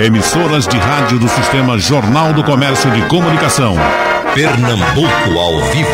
[0.00, 3.74] Emissoras de rádio do Sistema Jornal do Comércio de Comunicação.
[4.34, 5.90] Pernambuco ao vivo.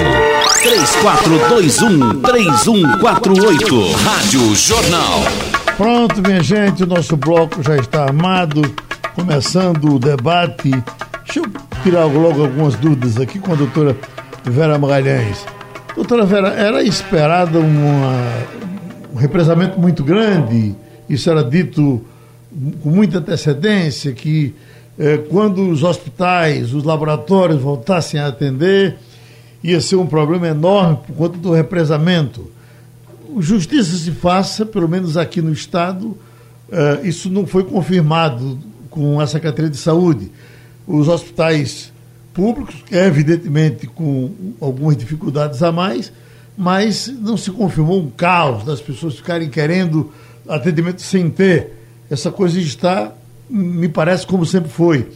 [2.23, 3.97] 3421-3148.
[4.05, 5.25] Rádio Jornal.
[5.77, 8.63] Pronto, minha gente, o nosso bloco já está armado.
[9.17, 10.71] Começando o debate.
[11.25, 11.47] Deixa eu
[11.83, 13.97] tirar logo algumas dúvidas aqui com a doutora
[14.45, 15.45] Vera Magalhães.
[15.97, 18.15] Doutora Vera, era esperado uma,
[19.13, 20.77] um represamento muito grande,
[21.09, 22.07] isso era dito
[22.83, 24.55] com muita antecedência, que
[24.99, 28.97] eh, quando os hospitais, os laboratórios voltassem a atender,
[29.63, 32.51] ia ser um problema enorme por conta do represamento.
[33.39, 36.17] Justiça se faça, pelo menos aqui no Estado,
[36.71, 40.31] eh, isso não foi confirmado com a Secretaria de Saúde.
[40.87, 41.93] Os hospitais
[42.33, 46.13] públicos, evidentemente com algumas dificuldades a mais,
[46.57, 50.11] mas não se confirmou um caos das pessoas ficarem querendo
[50.49, 51.76] atendimento sem ter.
[52.11, 53.13] Essa coisa está,
[53.49, 55.09] me parece, como sempre foi.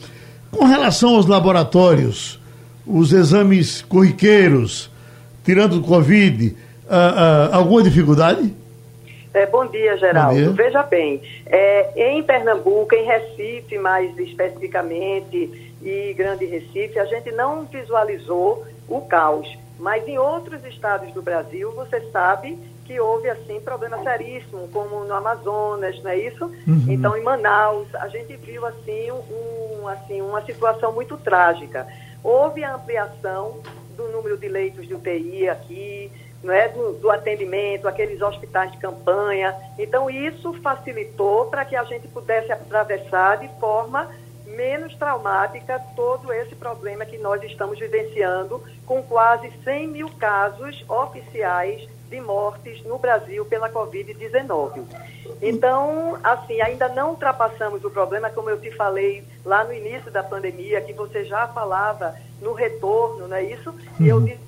[0.50, 2.40] Com relação aos laboratórios,
[2.86, 4.90] os exames corriqueiros,
[5.44, 6.56] tirando o Covid,
[6.88, 8.54] ah, ah, alguma dificuldade?
[9.32, 10.34] É, bom dia, Geraldo.
[10.34, 10.50] Bom dia.
[10.50, 17.64] Veja bem, é, em Pernambuco, em Recife mais especificamente, e Grande Recife, a gente não
[17.64, 19.48] visualizou o caos.
[19.78, 22.58] Mas em outros estados do Brasil, você sabe
[22.90, 26.44] que houve assim problema seríssimo, como no Amazonas, não é isso?
[26.66, 26.86] Uhum.
[26.88, 31.86] Então em Manaus a gente viu assim um, assim uma situação muito trágica.
[32.24, 33.60] Houve a ampliação
[33.96, 36.10] do número de leitos de UTI aqui,
[36.42, 39.54] não é do, do atendimento, aqueles hospitais de campanha.
[39.78, 44.10] Então isso facilitou para que a gente pudesse atravessar de forma
[44.46, 51.88] menos traumática todo esse problema que nós estamos vivenciando, com quase 100 mil casos oficiais
[52.10, 54.82] de mortes no Brasil pela Covid-19.
[55.40, 60.22] Então, assim, ainda não ultrapassamos o problema, como eu te falei lá no início da
[60.22, 63.72] pandemia, que você já falava no retorno, não é isso?
[63.98, 64.24] E eu uhum.
[64.24, 64.40] disse,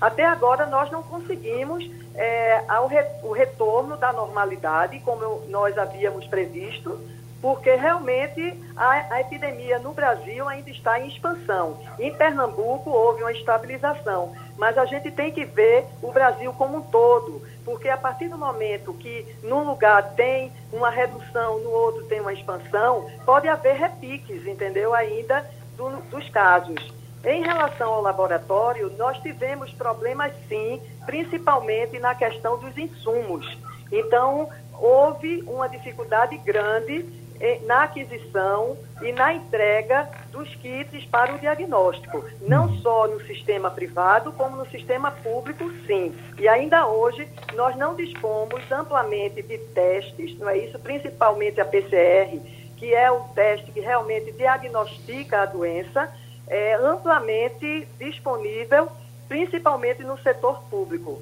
[0.00, 5.76] até agora nós não conseguimos é, ao re, o retorno da normalidade, como eu, nós
[5.78, 7.00] havíamos previsto,
[7.40, 11.78] porque realmente a, a, epidemia no Brasil ainda está em expansão.
[11.98, 16.82] Em Pernambuco houve uma estabilização, mas a gente tem que ver o Brasil como um
[16.82, 22.20] todo, porque a partir do momento que num lugar tem uma redução, no outro tem
[22.20, 24.94] uma expansão, pode haver repiques, entendeu?
[24.94, 25.44] Ainda
[25.76, 26.92] do, dos casos.
[27.24, 33.58] Em relação ao laboratório, nós tivemos problemas sim, principalmente na questão dos insumos.
[33.90, 37.23] Então, houve uma dificuldade grande
[37.66, 44.32] na aquisição e na entrega dos kits para o diagnóstico, não só no sistema privado,
[44.32, 46.14] como no sistema público, sim.
[46.38, 50.78] E ainda hoje nós não dispomos amplamente de testes, não é isso?
[50.78, 52.38] Principalmente a PCR,
[52.76, 56.10] que é o teste que realmente diagnostica a doença,
[56.46, 58.88] é amplamente disponível,
[59.28, 61.20] principalmente no setor público.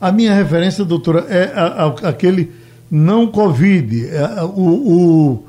[0.00, 4.08] A minha referência, doutora, é a, a, aquele não Covid.
[4.08, 5.44] É, o, o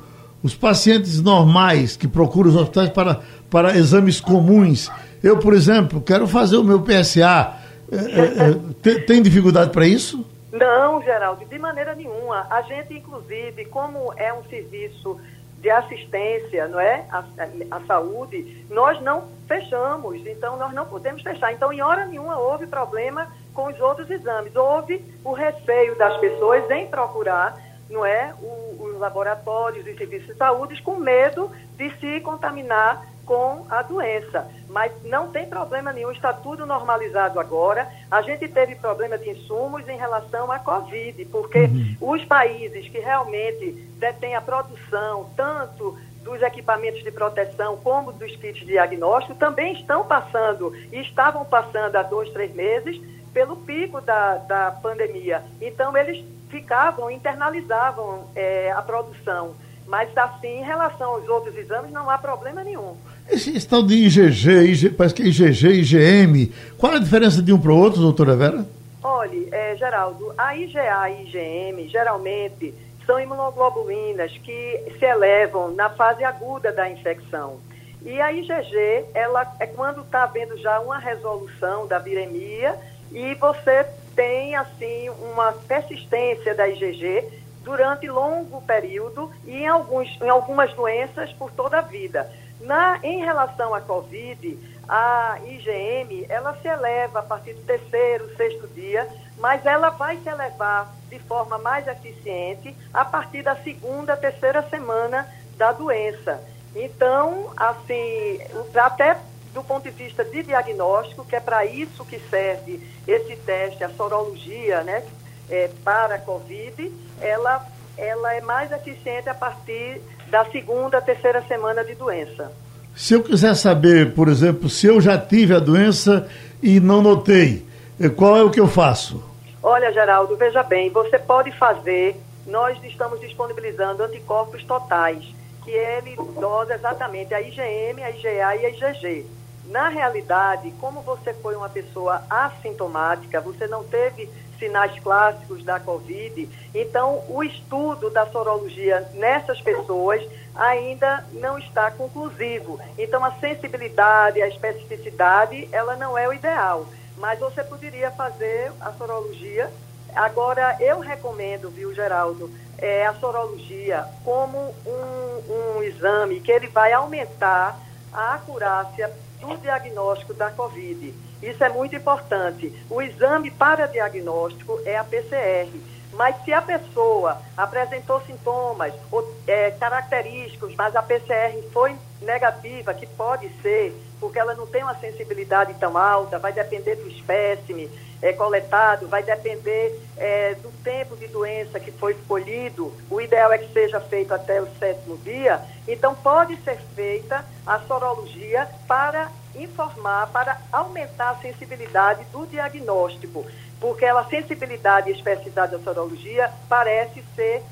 [0.46, 3.20] os pacientes normais que procuram os hospitais para,
[3.50, 4.88] para exames comuns.
[5.20, 7.56] Eu, por exemplo, quero fazer o meu PSA.
[7.90, 10.24] É, é, é, tem, tem dificuldade para isso?
[10.52, 12.46] Não, Geraldo, de maneira nenhuma.
[12.48, 15.18] A gente, inclusive, como é um serviço
[15.60, 17.04] de assistência, não é?
[17.10, 17.24] A,
[17.72, 21.52] a, saúde, nós não fechamos, então nós não podemos fechar.
[21.52, 24.54] Então, em hora nenhuma houve problema com os outros exames.
[24.54, 27.56] Houve o receio das pessoas em procurar
[27.88, 33.66] não é, o, os laboratórios e serviços de saúde com medo de se contaminar com
[33.68, 34.48] a doença.
[34.68, 37.88] Mas não tem problema nenhum, está tudo normalizado agora.
[38.10, 41.96] A gente teve problema de insumos em relação à Covid, porque uhum.
[42.00, 48.60] os países que realmente detêm a produção, tanto dos equipamentos de proteção como dos kits
[48.60, 53.00] de diagnóstico, também estão passando e estavam passando há dois, três meses
[53.36, 55.42] pelo pico da, da pandemia.
[55.60, 59.54] Então, eles ficavam, internalizavam é, a produção.
[59.86, 62.96] Mas, assim, em relação aos outros exames, não há problema nenhum.
[63.28, 67.52] Esse, tal de IgG, IG, parece que é IgG, IgM, qual é a diferença de
[67.52, 68.66] um para o outro, doutora Vera?
[69.04, 72.72] Olha, é, Geraldo, a IgA e IgM, geralmente,
[73.04, 77.58] são imunoglobulinas que se elevam na fase aguda da infecção.
[78.02, 82.74] E a IgG, ela é quando está havendo já uma resolução da viremia
[83.16, 87.26] e você tem assim uma persistência da IgG
[87.62, 92.30] durante longo período e em, alguns, em algumas doenças por toda a vida.
[92.60, 98.68] Na, em relação à Covid, a IgM, ela se eleva a partir do terceiro, sexto
[98.74, 99.08] dia,
[99.38, 105.26] mas ela vai se elevar de forma mais eficiente a partir da segunda, terceira semana
[105.56, 106.38] da doença.
[106.74, 108.40] Então, assim,
[108.74, 109.16] até
[109.56, 113.88] do ponto de vista de diagnóstico, que é para isso que serve esse teste, a
[113.88, 115.02] sorologia, né,
[115.48, 116.92] é, para a Covid,
[117.22, 117.66] ela,
[117.96, 122.52] ela é mais eficiente a partir da segunda, terceira semana de doença.
[122.94, 126.28] Se eu quiser saber, por exemplo, se eu já tive a doença
[126.62, 127.66] e não notei,
[127.98, 129.24] eh, qual é o que eu faço?
[129.62, 132.14] Olha, Geraldo, veja bem, você pode fazer,
[132.46, 135.24] nós estamos disponibilizando anticorpos totais,
[135.64, 139.35] que ele dosa exatamente a IgM, a IgA e a IgG.
[139.68, 146.48] Na realidade, como você foi uma pessoa assintomática, você não teve sinais clássicos da Covid,
[146.74, 150.22] então o estudo da sorologia nessas pessoas
[150.54, 152.80] ainda não está conclusivo.
[152.96, 156.86] Então a sensibilidade, a especificidade, ela não é o ideal,
[157.18, 159.70] mas você poderia fazer a sorologia.
[160.14, 166.92] Agora, eu recomendo, viu, Geraldo, é, a sorologia como um, um exame que ele vai
[166.92, 167.78] aumentar
[168.12, 171.14] a acurácia do diagnóstico da Covid.
[171.42, 172.72] Isso é muito importante.
[172.88, 175.68] O exame para diagnóstico é a PCR.
[176.12, 183.06] Mas se a pessoa apresentou sintomas ou, é, característicos, mas a PCR foi negativa, que
[183.06, 187.90] pode ser, porque ela não tem uma sensibilidade tão alta, vai depender do espécime
[188.26, 192.92] é, coletado, vai depender é, do tempo de doença que foi escolhido.
[193.08, 195.60] O ideal é que seja feito até o sétimo dia.
[195.86, 203.46] Então, pode ser feita a sorologia para informar, para aumentar a sensibilidade do diagnóstico,
[203.80, 207.62] porque a sensibilidade e especificidade da sorologia parece ser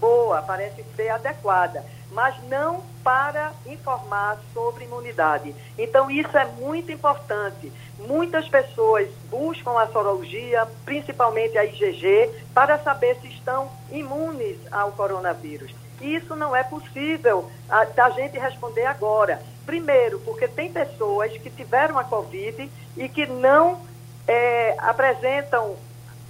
[0.00, 5.54] boa, parece ser adequada, mas não para informar sobre imunidade.
[5.76, 7.72] Então, isso é muito importante.
[7.98, 15.74] Muitas pessoas buscam a sorologia, principalmente a IgG, para saber se estão imunes ao coronavírus.
[16.00, 19.42] Isso não é possível a, da gente responder agora.
[19.66, 23.80] Primeiro, porque tem pessoas que tiveram a Covid e que não
[24.26, 25.76] é, apresentam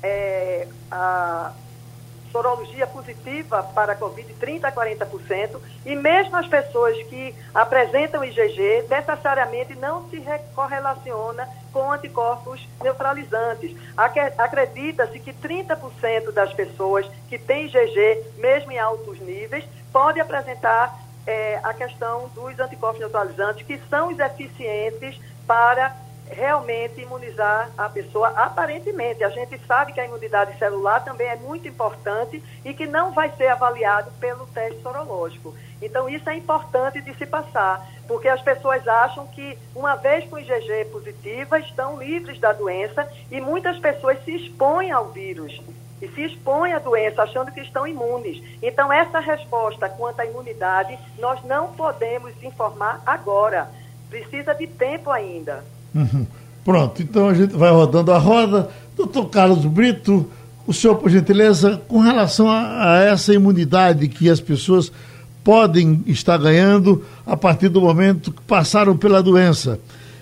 [0.03, 1.53] é, a
[2.31, 8.85] sorologia positiva para a Covid 30% a 40%, e mesmo as pessoas que apresentam IgG
[8.89, 10.23] necessariamente não se
[10.55, 13.77] correlaciona com anticorpos neutralizantes.
[14.37, 21.61] Acredita-se que 30% das pessoas que têm IgG, mesmo em altos níveis, pode apresentar é,
[21.63, 25.95] a questão dos anticorpos neutralizantes, que são os eficientes para
[26.31, 29.25] realmente imunizar a pessoa, aparentemente.
[29.25, 33.31] A gente sabe que a imunidade celular também é muito importante e que não vai
[33.37, 35.55] ser avaliado pelo teste sorológico.
[35.81, 40.39] Então, isso é importante de se passar, porque as pessoas acham que, uma vez com
[40.39, 45.61] IgG positiva, estão livres da doença e muitas pessoas se expõem ao vírus
[46.01, 48.43] e se expõem à doença achando que estão imunes.
[48.63, 53.69] Então, essa resposta quanto à imunidade, nós não podemos informar agora.
[54.09, 55.65] Precisa de tempo ainda.
[55.95, 56.27] Uhum.
[56.65, 58.69] Pronto, então a gente vai rodando a roda.
[58.97, 60.27] Doutor Carlos Brito,
[60.67, 64.93] o senhor, por gentileza, com relação a, a essa imunidade que as pessoas
[65.43, 69.81] podem estar ganhando a partir do momento que passaram pela doença.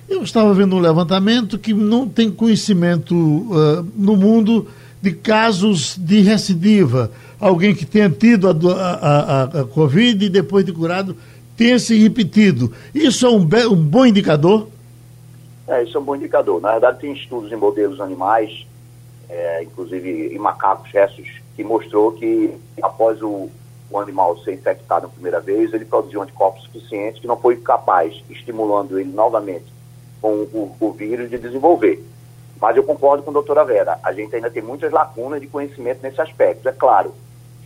[0.08, 4.68] Eu estava vendo um levantamento que não tem conhecimento uh, no mundo
[5.02, 7.10] de casos de recidiva.
[7.40, 11.16] Alguém que tenha tido a, a, a, Covid e depois de curado
[11.56, 12.72] tenha se repetido.
[12.94, 14.68] Isso é um, um bom indicador?
[15.68, 16.60] É, isso é um bom indicador.
[16.60, 18.66] Na verdade, tem estudos em modelos animais,
[19.28, 23.50] é, inclusive em macacos restos, que mostrou que após o,
[23.90, 28.22] o animal ser infectado a primeira vez, ele produziu anticorpos suficientes que não foi capaz,
[28.30, 29.66] estimulando ele novamente
[30.20, 32.02] com o, o vírus, de desenvolver.
[32.60, 36.00] Mas eu concordo com a doutora Vera, a gente ainda tem muitas lacunas de conhecimento
[36.02, 36.68] nesse aspecto.
[36.68, 37.14] É claro,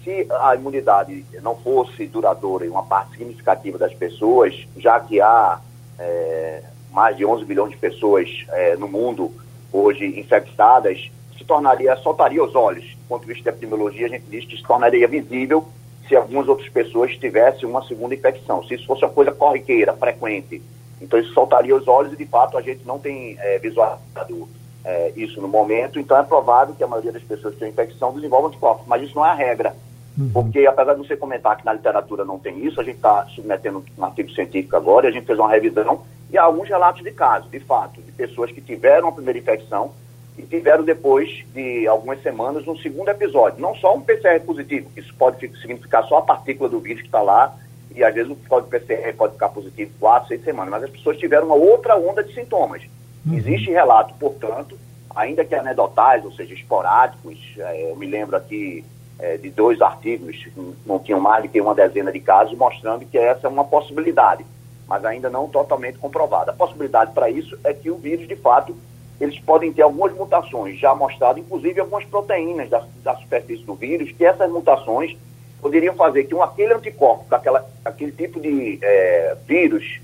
[0.03, 5.61] se a imunidade não fosse duradoura em uma parte significativa das pessoas, já que há
[5.99, 9.33] é, mais de 11 bilhões de pessoas é, no mundo
[9.73, 12.85] hoje infectadas, se tornaria, soltaria os olhos.
[12.85, 15.67] Do ponto de vista da epidemiologia, a gente diz que se tornaria visível
[16.09, 18.65] se algumas outras pessoas tivessem uma segunda infecção.
[18.65, 20.61] Se isso fosse uma coisa corriqueira, frequente,
[21.01, 24.49] então isso soltaria os olhos e, de fato, a gente não tem é, visualizado
[24.85, 28.13] é, isso no momento, então é provável que a maioria das pessoas que têm infecção
[28.13, 29.75] desenvolvam anticorpos, mas isso não é a regra.
[30.19, 30.31] Uhum.
[30.33, 33.85] Porque, apesar de você comentar que na literatura não tem isso, a gente está submetendo
[33.97, 37.11] um artigo científico agora e a gente fez uma revisão e há alguns relatos de
[37.11, 39.93] casos, de fato, de pessoas que tiveram a primeira infecção
[40.39, 43.61] e tiveram depois de algumas semanas um segundo episódio.
[43.61, 47.21] Não só um PCR positivo, isso pode significar só a partícula do vírus que está
[47.21, 47.57] lá
[47.95, 51.19] e às vezes o código PCR pode ficar positivo quatro, seis semanas, mas as pessoas
[51.19, 52.83] tiveram uma outra onda de sintomas.
[53.27, 53.35] Uhum.
[53.35, 54.79] Existe relato, portanto,
[55.15, 58.85] ainda que anedotais, ou seja, esporádicos, é, eu me lembro aqui
[59.21, 60.49] é, de dois artigos,
[60.87, 64.45] não tinham mais do que uma dezena de casos, mostrando que essa é uma possibilidade,
[64.89, 66.53] mas ainda não totalmente comprovada.
[66.53, 68.77] A possibilidade para isso é que o vírus, de fato,
[69.21, 74.11] eles podem ter algumas mutações, já mostrado, inclusive algumas proteínas da, da superfície do vírus,
[74.13, 75.17] que essas mutações
[75.61, 80.01] poderiam fazer que um, aquele anticorpo, daquela, aquele tipo de é, vírus,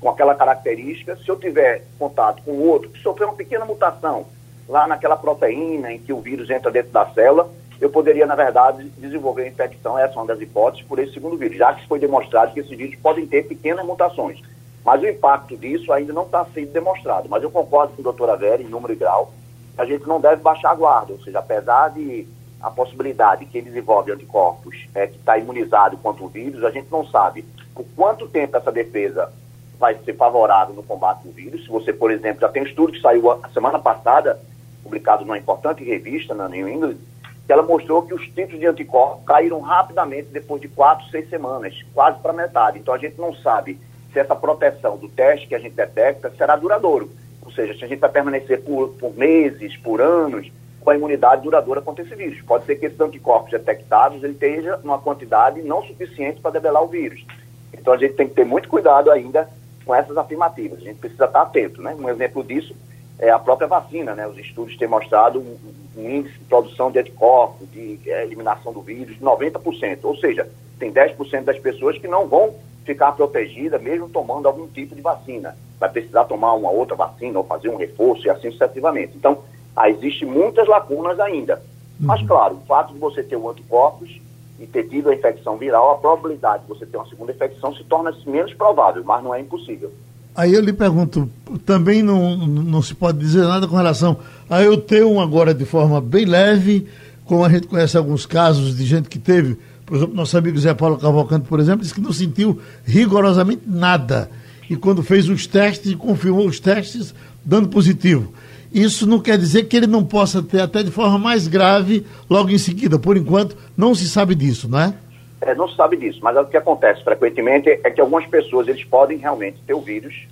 [0.00, 4.26] com aquela característica, se eu tiver contato com outro que sofreu uma pequena mutação
[4.68, 7.48] lá naquela proteína em que o vírus entra dentro da célula,
[7.82, 11.36] eu poderia, na verdade, desenvolver a infecção, essa é uma das hipóteses, por esse segundo
[11.36, 14.40] vírus, já que foi demonstrado que esses vírus podem ter pequenas mutações.
[14.84, 17.28] Mas o impacto disso ainda não está sendo demonstrado.
[17.28, 19.32] Mas eu concordo com a doutora Vera, em número e grau,
[19.74, 22.24] que a gente não deve baixar a guarda, ou seja, apesar de
[22.60, 26.88] a possibilidade que ele desenvolve anticorpos é que está imunizado contra o vírus, a gente
[26.88, 29.32] não sabe por quanto tempo essa defesa
[29.76, 31.64] vai ser favorável no combate do vírus.
[31.64, 34.38] Se você, por exemplo, já tem um estudo que saiu a semana passada,
[34.84, 36.98] publicado numa importante revista na New England,
[37.46, 41.74] que ela mostrou que os tipos de anticorpos caíram rapidamente depois de quatro, seis semanas,
[41.92, 42.78] quase para metade.
[42.78, 43.78] Então a gente não sabe
[44.12, 47.10] se essa proteção do teste que a gente detecta será duradouro.
[47.44, 51.42] Ou seja, se a gente vai permanecer por, por meses, por anos, com a imunidade
[51.42, 52.40] duradoura contra esse vírus.
[52.42, 56.88] Pode ser que esses anticorpos detectados ele esteja numa quantidade não suficiente para debelar o
[56.88, 57.24] vírus.
[57.72, 59.48] Então a gente tem que ter muito cuidado ainda
[59.84, 60.78] com essas afirmativas.
[60.78, 61.80] A gente precisa estar atento.
[61.80, 61.94] Né?
[61.98, 62.74] Um exemplo disso
[63.18, 64.14] é a própria vacina.
[64.14, 64.26] Né?
[64.26, 65.58] Os estudos têm mostrado um,
[65.96, 69.98] um índice de produção de anticorpos, de é, eliminação do vírus de 90%.
[70.02, 72.54] Ou seja, tem 10% das pessoas que não vão
[72.84, 75.56] ficar protegida mesmo tomando algum tipo de vacina.
[75.78, 79.16] Vai precisar tomar uma outra vacina ou fazer um reforço e assim sucessivamente.
[79.16, 79.38] Então,
[79.76, 81.56] ah, existem muitas lacunas ainda.
[82.00, 82.06] Uhum.
[82.06, 84.20] Mas, claro, o fato de você ter o anticorpos
[84.58, 87.82] e ter tido a infecção viral, a probabilidade de você ter uma segunda infecção se
[87.84, 89.92] torna menos provável, mas não é impossível.
[90.34, 91.28] Aí eu lhe pergunto,
[91.66, 94.16] também não, não se pode dizer nada com relação
[94.48, 96.86] a eu ter um agora de forma bem leve,
[97.24, 99.58] como a gente conhece alguns casos de gente que teve
[99.92, 104.30] por exemplo, nosso amigo Zé Paulo Cavalcante, por exemplo, disse que não sentiu rigorosamente nada.
[104.70, 108.32] E quando fez os testes, confirmou os testes, dando positivo.
[108.72, 112.48] Isso não quer dizer que ele não possa ter até de forma mais grave logo
[112.48, 112.98] em seguida.
[112.98, 114.94] Por enquanto, não se sabe disso, não é?
[115.42, 118.84] É, não se sabe disso, mas o que acontece frequentemente é que algumas pessoas eles
[118.84, 120.28] podem realmente ter o vírus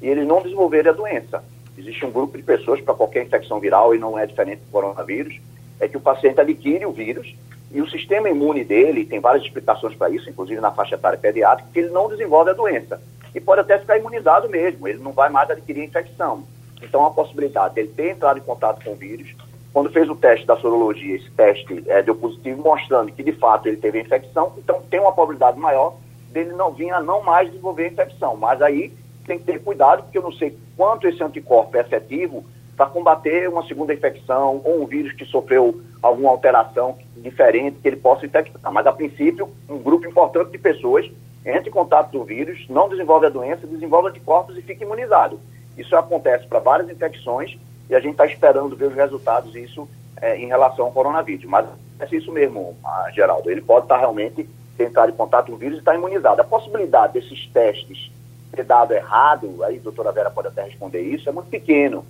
[0.00, 1.44] e eles não desenvolverem a doença.
[1.76, 5.38] Existe um grupo de pessoas para qualquer infecção viral e não é diferente do coronavírus,
[5.78, 7.34] é que o paciente adquire o vírus
[7.70, 11.68] e o sistema imune dele, tem várias explicações para isso, inclusive na faixa etária pediátrica,
[11.70, 13.02] que ele não desenvolve a doença.
[13.34, 16.44] E pode até ficar imunizado mesmo, ele não vai mais adquirir infecção.
[16.80, 19.34] Então, a possibilidade dele ter entrado em contato com o vírus,
[19.74, 23.66] quando fez o teste da sorologia, esse teste é, deu positivo, mostrando que de fato
[23.66, 25.96] ele teve a infecção, então tem uma probabilidade maior
[26.30, 28.36] dele não vir a não mais desenvolver a infecção.
[28.36, 28.92] Mas aí
[29.26, 32.44] tem que ter cuidado, porque eu não sei quanto esse anticorpo é efetivo
[32.76, 37.96] para combater uma segunda infecção ou um vírus que sofreu alguma alteração diferente que ele
[37.96, 38.72] possa infectar.
[38.72, 41.10] Mas, a princípio, um grupo importante de pessoas
[41.44, 45.40] entra em contato com o vírus, não desenvolve a doença, desenvolve anticorpos e fica imunizado.
[45.76, 49.88] Isso acontece para várias infecções e a gente está esperando ver os resultados disso
[50.20, 51.44] é, em relação ao coronavírus.
[51.44, 51.66] Mas
[52.00, 52.76] é isso mesmo,
[53.14, 53.50] Geraldo.
[53.50, 54.48] Ele pode estar tá realmente
[54.78, 56.40] entrar em contato com o vírus e estar tá imunizado.
[56.40, 58.10] A possibilidade desses testes
[58.54, 62.04] ter dado errado, aí a doutora Vera pode até responder isso, é muito pequeno.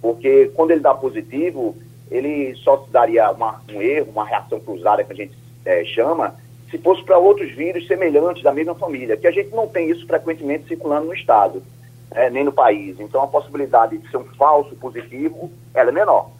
[0.00, 1.76] Porque quando ele dá positivo,
[2.10, 6.34] ele só daria uma, um erro, uma reação cruzada que a gente é, chama,
[6.70, 10.06] se fosse para outros vírus semelhantes da mesma família, que a gente não tem isso
[10.06, 11.62] frequentemente circulando no estado,
[12.14, 12.98] é, nem no país.
[13.00, 16.30] Então a possibilidade de ser um falso positivo, ela é menor.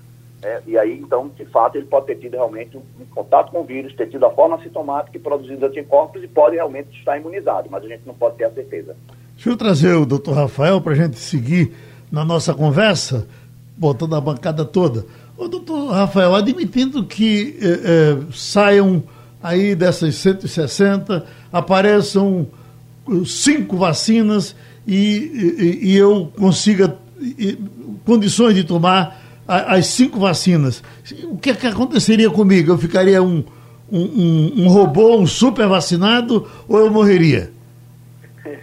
[0.43, 3.61] É, e aí, então, de fato, ele pode ter tido realmente um, um, contato com
[3.61, 7.69] o vírus, ter tido a forma sintomática e produzido anticorpos e pode realmente estar imunizado,
[7.71, 8.97] mas a gente não pode ter a certeza.
[9.37, 11.73] Deixa eu trazer o doutor Rafael para a gente seguir
[12.11, 13.29] na nossa conversa
[13.77, 15.07] botando a bancada toda.
[15.37, 19.03] O doutor Rafael, admitindo que eh, eh, saiam
[19.41, 22.47] aí dessas 160, apareçam
[23.25, 24.55] cinco vacinas
[24.87, 27.59] e, e, e eu consiga e,
[28.05, 30.83] condições de tomar a, as cinco vacinas,
[31.25, 32.73] o que, é que aconteceria comigo?
[32.73, 33.45] Eu ficaria um,
[33.91, 37.53] um, um, um robô, um super vacinado ou eu morreria?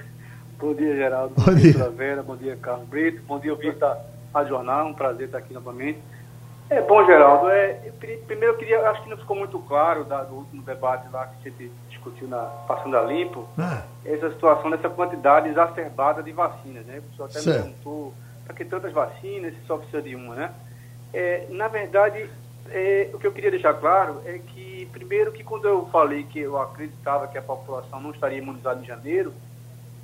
[0.59, 1.33] Bom dia, Geraldo.
[1.35, 2.23] Bom, bom dia, dia Vera.
[2.23, 3.21] Bom dia, Carlos Brito.
[3.27, 3.97] Bom dia, ouvinte da
[4.45, 5.99] jornal, um prazer estar aqui novamente.
[6.69, 7.49] É bom, Geraldo.
[7.49, 10.61] É, eu queria, primeiro eu queria, acho que não ficou muito claro da, do último
[10.61, 13.83] debate lá que a gente discutiu na Passando a Limpo, ah.
[14.05, 16.99] essa situação dessa quantidade exacerbada de vacinas, né?
[16.99, 17.57] O pessoal até certo.
[17.57, 18.13] me perguntou,
[18.45, 20.53] para que tantas vacinas se só precisa de uma, né?
[21.11, 22.29] É, na verdade,
[22.69, 26.39] é, o que eu queria deixar claro é que, primeiro, que quando eu falei que
[26.39, 29.33] eu acreditava que a população não estaria imunizada em janeiro,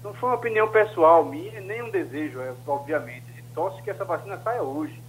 [0.03, 4.37] não foi uma opinião pessoal minha, nem um desejo, é, obviamente torce que essa vacina
[4.43, 5.01] saia hoje.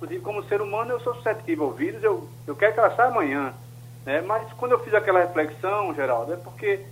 [0.00, 3.10] Inclusive, como ser humano, eu sou suscetível ao vírus, eu, eu quero que ela saia
[3.10, 3.52] amanhã.
[4.06, 4.22] Né?
[4.22, 6.86] Mas quando eu fiz aquela reflexão, Geraldo, é porque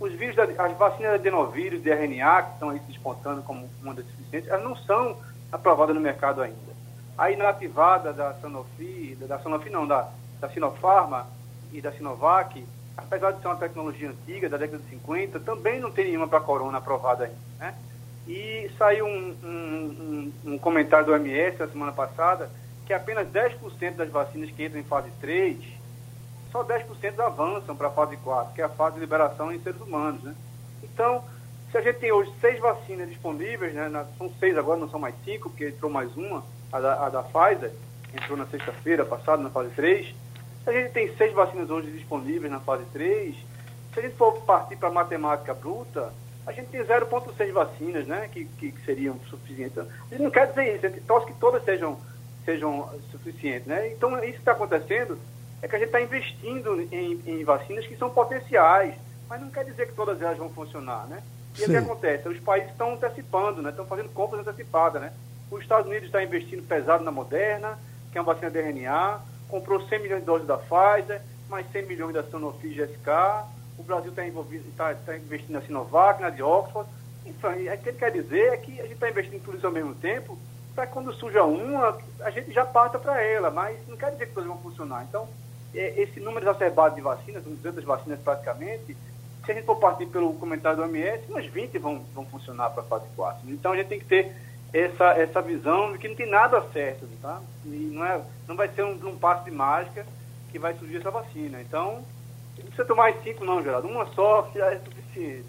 [0.00, 3.92] os vírus, as vacinas de adenovírus, de RNA, que estão aí se despontando como uma
[3.92, 5.18] das suficientes, elas não são
[5.52, 6.56] aprovadas no mercado ainda.
[7.18, 10.08] A inativada da Sanofi, da Sanofi não, da,
[10.40, 11.26] da Sinopharma
[11.70, 12.66] e da Sinovac,
[12.96, 16.40] apesar de ser uma tecnologia antiga, da década de 50, também não tem nenhuma para
[16.40, 17.36] corona aprovada ainda.
[17.58, 17.74] Né?
[18.26, 22.50] E saiu um, um, um, um comentário do OMS a semana passada
[22.86, 25.58] que apenas 10% das vacinas que entram em fase 3,
[26.52, 29.80] só 10% avançam para a fase 4, que é a fase de liberação em seres
[29.80, 30.22] humanos.
[30.22, 30.34] Né?
[30.82, 31.24] Então,
[31.70, 35.00] se a gente tem hoje seis vacinas disponíveis, né, na, são seis agora, não são
[35.00, 37.72] mais cinco, porque entrou mais uma, a da, a da Pfizer,
[38.14, 40.14] entrou na sexta-feira passada, na fase 3.
[40.62, 43.34] Se a gente tem seis vacinas hoje disponíveis na fase 3,
[43.92, 46.12] se a gente for partir para matemática bruta,
[46.46, 49.78] a gente tem 0,6 vacinas, né, que, que, que, seriam suficientes.
[49.78, 51.98] A gente não quer dizer isso, a gente torce que todas sejam,
[52.44, 53.92] sejam suficientes, né?
[53.92, 55.18] Então, isso que está acontecendo
[55.62, 58.94] é que a gente está investindo em, em, vacinas que são potenciais,
[59.28, 61.22] mas não quer dizer que todas elas vão funcionar, né?
[61.58, 62.28] E o que acontece?
[62.28, 63.70] Os países estão antecipando, né?
[63.70, 65.12] Estão fazendo compras antecipadas, né?
[65.50, 67.78] Os Estados Unidos está investindo pesado na Moderna,
[68.12, 71.86] que é uma vacina de RNA, comprou 100 milhões de doses da Pfizer, mais 100
[71.86, 73.44] milhões da Sanofi e GSK,
[73.78, 76.88] o Brasil está está tá investindo na Sinovac, na de Oxford.
[77.26, 79.72] Então, o que ele quer dizer é que a gente está investindo tudo isso ao
[79.72, 80.38] mesmo tempo,
[80.74, 84.34] para quando surja uma, a gente já parta para ela, mas não quer dizer que
[84.34, 85.04] todas vão funcionar.
[85.04, 85.28] Então,
[85.74, 88.96] é, esse número exacerbado de vacinas, 200 vacinas praticamente,
[89.44, 92.82] se a gente for partir pelo comentário do OMS, umas 20 vão, vão funcionar para
[92.82, 93.50] a fase 4.
[93.50, 94.34] Então, a gente tem que ter
[94.72, 97.40] essa, essa visão de que não tem nada certo, tá?
[97.64, 100.04] E não, é, não vai ser um, um passo de mágica
[100.50, 101.60] que vai surgir essa vacina.
[101.60, 102.02] Então,
[102.58, 103.88] não precisa tomar mais cinco, não, Geraldo.
[103.88, 105.44] Uma só já é suficiente.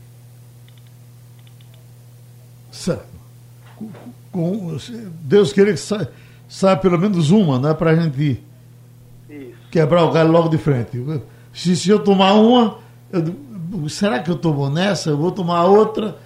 [2.72, 3.16] Certo.
[4.32, 4.78] Com,
[5.22, 6.12] Deus queria que saia,
[6.48, 7.74] saia pelo menos uma, né?
[7.74, 8.44] Para a gente
[9.30, 9.70] Isso.
[9.72, 11.02] quebrar o galho logo de frente.
[11.54, 12.80] Se, se eu tomar uma,
[13.12, 15.10] eu, será que eu tomo nessa?
[15.10, 16.18] Eu vou tomar outra?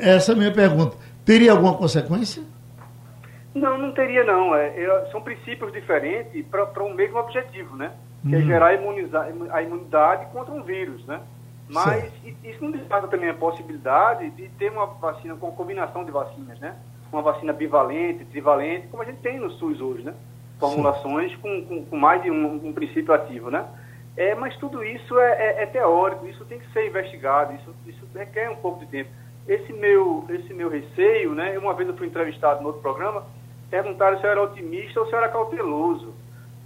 [0.00, 0.96] Essa é a minha pergunta.
[1.24, 2.42] Teria alguma consequência?
[3.54, 4.54] Não, não teria não.
[4.54, 7.92] É, é, são princípios diferentes para um mesmo objetivo, né?
[8.22, 8.44] Que é uhum.
[8.44, 11.20] gerar a imunidade contra um vírus, né?
[11.70, 12.36] Mas certo.
[12.44, 16.76] isso não descarta também a possibilidade de ter uma vacina com combinação de vacinas, né?
[17.12, 20.14] Uma vacina bivalente, trivalente, como a gente tem no SUS hoje, né?
[20.58, 23.66] Formulações com, com, com, mais de um, um, princípio ativo, né?
[24.16, 28.04] É, mas tudo isso é, é, é, teórico, isso tem que ser investigado, isso, isso
[28.14, 29.10] requer um pouco de tempo.
[29.48, 31.56] Esse meu, esse meu receio, né?
[31.56, 33.24] Uma vez eu fui entrevistado no outro programa,
[33.70, 36.12] perguntaram se eu era otimista ou se eu era cauteloso.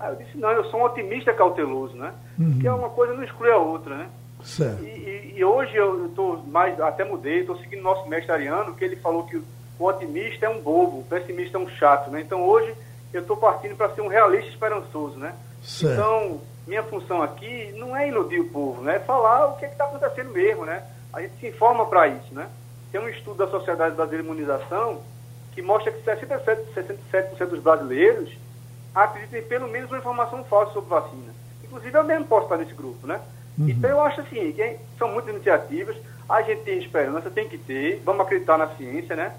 [0.05, 2.13] Aí eu disse, não, eu sou um otimista cauteloso, né?
[2.39, 2.59] Uhum.
[2.61, 4.11] Que é uma coisa não exclui a outra, né?
[4.45, 4.85] Certo.
[4.85, 8.75] E, e, e hoje eu estou mais, até mudei, estou seguindo o nosso mestre Ariano,
[8.75, 12.21] que ele falou que o otimista é um bobo, o pessimista é um chato, né?
[12.21, 12.75] Então hoje
[13.15, 15.35] eu estou partindo para ser um realista esperançoso, né?
[15.63, 15.95] Certo.
[15.95, 18.97] Então, minha função aqui não é iludir o povo, né?
[18.97, 20.85] É falar o que é está acontecendo mesmo, né?
[21.15, 22.47] A gente se informa para isso, né?
[22.93, 25.01] Tem um estudo da Sociedade Brasileira de Imunização
[25.53, 28.44] que mostra que 67%, 67 dos brasileiros
[28.95, 31.35] acreditem em pelo menos uma informação falsa sobre vacina.
[31.63, 33.21] Inclusive, eu mesmo posso estar nesse grupo, né?
[33.59, 33.69] Uhum.
[33.69, 35.97] Então, eu acho assim, que são muitas iniciativas,
[36.29, 39.35] a gente tem esperança, tem que ter, vamos acreditar na ciência, né?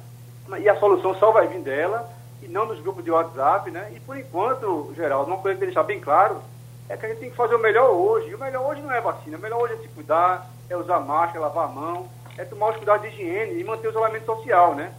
[0.59, 2.09] E a solução só vai vir dela,
[2.41, 3.91] e não nos grupos de WhatsApp, né?
[3.95, 6.41] E, por enquanto, Geraldo, uma coisa que deixar bem claro
[6.87, 8.29] é que a gente tem que fazer o melhor hoje.
[8.29, 10.99] E o melhor hoje não é vacina, o melhor hoje é se cuidar, é usar
[10.99, 14.75] máscara, lavar a mão, é tomar os cuidados de higiene e manter o isolamento social,
[14.75, 14.93] né?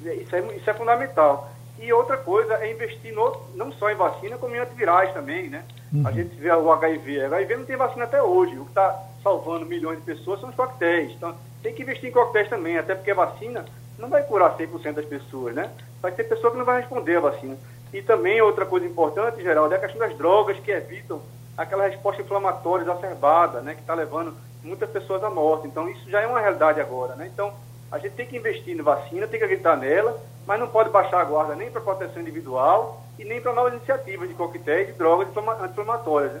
[0.00, 1.50] Isso é, isso é fundamental.
[1.80, 5.64] E outra coisa é investir no, não só em vacina, como em antivirais também, né?
[5.92, 6.06] Uhum.
[6.06, 7.18] A gente vê o HIV.
[7.28, 8.58] O HIV não tem vacina até hoje.
[8.58, 11.12] O que está salvando milhões de pessoas são os coquetéis.
[11.12, 13.64] Então, tem que investir em coquetéis também, até porque a vacina
[13.98, 15.70] não vai curar 100% das pessoas, né?
[16.00, 17.56] Vai ter pessoa que não vai responder a vacina.
[17.92, 21.20] E também outra coisa importante, Geraldo, é a questão das drogas que evitam
[21.56, 23.74] aquela resposta inflamatória exacerbada, né?
[23.74, 25.66] Que está levando muitas pessoas à morte.
[25.66, 27.28] Então, isso já é uma realidade agora, né?
[27.32, 27.52] Então,
[27.90, 31.20] a gente tem que investir em vacina, tem que acreditar nela, mas não pode baixar
[31.20, 35.28] a guarda nem para proteção individual e nem para novas iniciativas de coquetéis de drogas
[35.28, 36.32] anti-inflamatórias.
[36.32, 36.40] Né?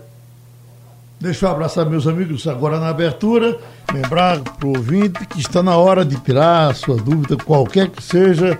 [1.20, 3.58] Deixa eu abraçar meus amigos agora na abertura,
[3.92, 8.58] lembrar para o ouvinte que está na hora de tirar sua dúvida, qualquer que seja,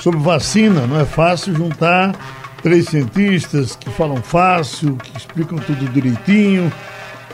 [0.00, 0.86] sobre vacina.
[0.86, 2.14] Não é fácil juntar
[2.62, 6.72] três cientistas que falam fácil, que explicam tudo direitinho,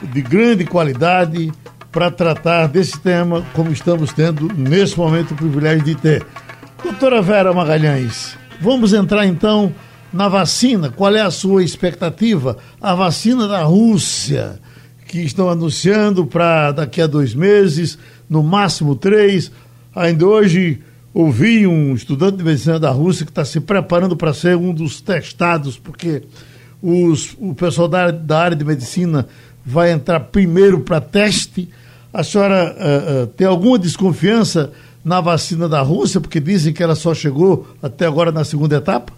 [0.02, 1.52] de grande qualidade,
[1.94, 6.26] para tratar desse tema, como estamos tendo nesse momento o privilégio de ter.
[6.82, 9.72] Doutora Vera Magalhães, vamos entrar então
[10.12, 10.90] na vacina.
[10.90, 12.58] Qual é a sua expectativa?
[12.80, 14.58] A vacina da Rússia,
[15.06, 17.96] que estão anunciando para daqui a dois meses,
[18.28, 19.52] no máximo três.
[19.94, 20.80] Ainda hoje
[21.14, 25.00] ouvi um estudante de medicina da Rússia que está se preparando para ser um dos
[25.00, 26.24] testados, porque
[26.82, 29.28] os, o pessoal da, da área de medicina
[29.64, 31.68] vai entrar primeiro para teste.
[32.14, 34.72] A senhora uh, uh, tem alguma desconfiança
[35.04, 39.12] na vacina da Rússia, porque dizem que ela só chegou até agora na segunda etapa?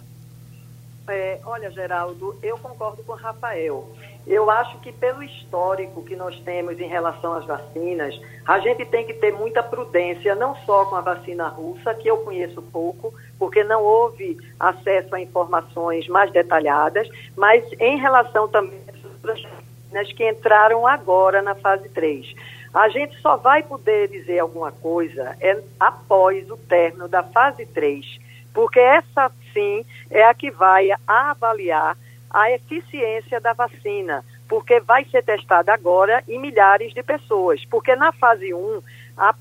[1.07, 3.87] É, olha, Geraldo, eu concordo com o Rafael.
[4.25, 9.05] Eu acho que pelo histórico que nós temos em relação às vacinas, a gente tem
[9.05, 13.63] que ter muita prudência, não só com a vacina russa, que eu conheço pouco, porque
[13.63, 20.87] não houve acesso a informações mais detalhadas, mas em relação também às vacinas que entraram
[20.87, 22.56] agora na fase 3.
[22.77, 28.19] A gente só vai poder dizer alguma coisa é, após o término da fase 3,
[28.53, 31.97] porque essa sim é a que vai avaliar
[32.29, 37.65] a eficiência da vacina, porque vai ser testada agora em milhares de pessoas.
[37.65, 38.81] Porque na fase 1,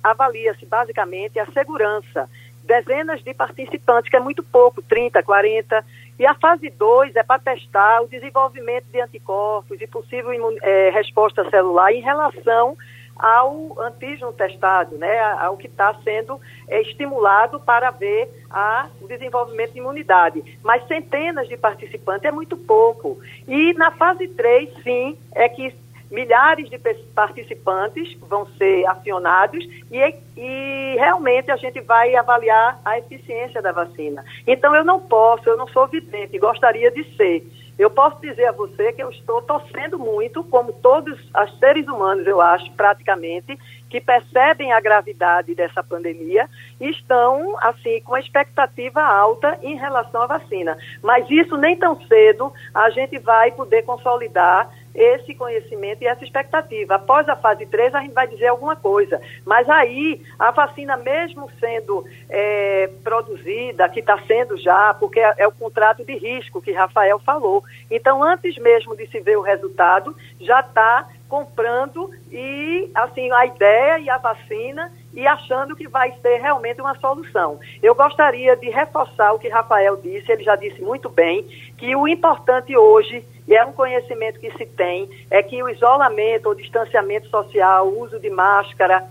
[0.03, 2.31] avalia-se basicamente a segurança.
[2.65, 5.85] Dezenas de participantes, que é muito pouco, 30, 40.
[6.19, 11.47] E a fase 2 é para testar o desenvolvimento de anticorpos e possível é, resposta
[11.51, 12.75] celular em relação
[13.19, 19.73] ao antígeno testado, né, ao que está sendo é, estimulado para ver a, o desenvolvimento
[19.73, 20.59] de imunidade.
[20.63, 23.19] Mas centenas de participantes é muito pouco.
[23.49, 25.75] E na fase 3, sim, é que
[26.11, 26.79] milhares de
[27.15, 34.25] participantes vão ser acionados e, e realmente a gente vai avaliar a eficiência da vacina.
[34.47, 37.45] Então eu não posso, eu não sou vidente, gostaria de ser
[37.79, 42.27] eu posso dizer a você que eu estou torcendo muito, como todos os seres humanos,
[42.27, 43.59] eu acho, praticamente,
[43.91, 46.49] que percebem a gravidade dessa pandemia
[46.81, 50.77] e estão, assim, com a expectativa alta em relação à vacina.
[51.03, 56.97] Mas isso nem tão cedo a gente vai poder consolidar esse conhecimento e essa expectativa.
[56.97, 59.21] Após a fase 3, a gente vai dizer alguma coisa.
[59.45, 65.47] Mas aí, a vacina, mesmo sendo é, produzida, que está sendo já, porque é, é
[65.47, 67.63] o contrato de risco que Rafael falou.
[67.91, 73.99] Então, antes mesmo de se ver o resultado, já está comprando e assim a ideia
[73.99, 77.59] e a vacina e achando que vai ser realmente uma solução.
[77.83, 81.43] Eu gostaria de reforçar o que Rafael disse, ele já disse muito bem,
[81.79, 86.51] que o importante hoje, e é um conhecimento que se tem, é que o isolamento,
[86.51, 89.05] o distanciamento social, o uso de máscara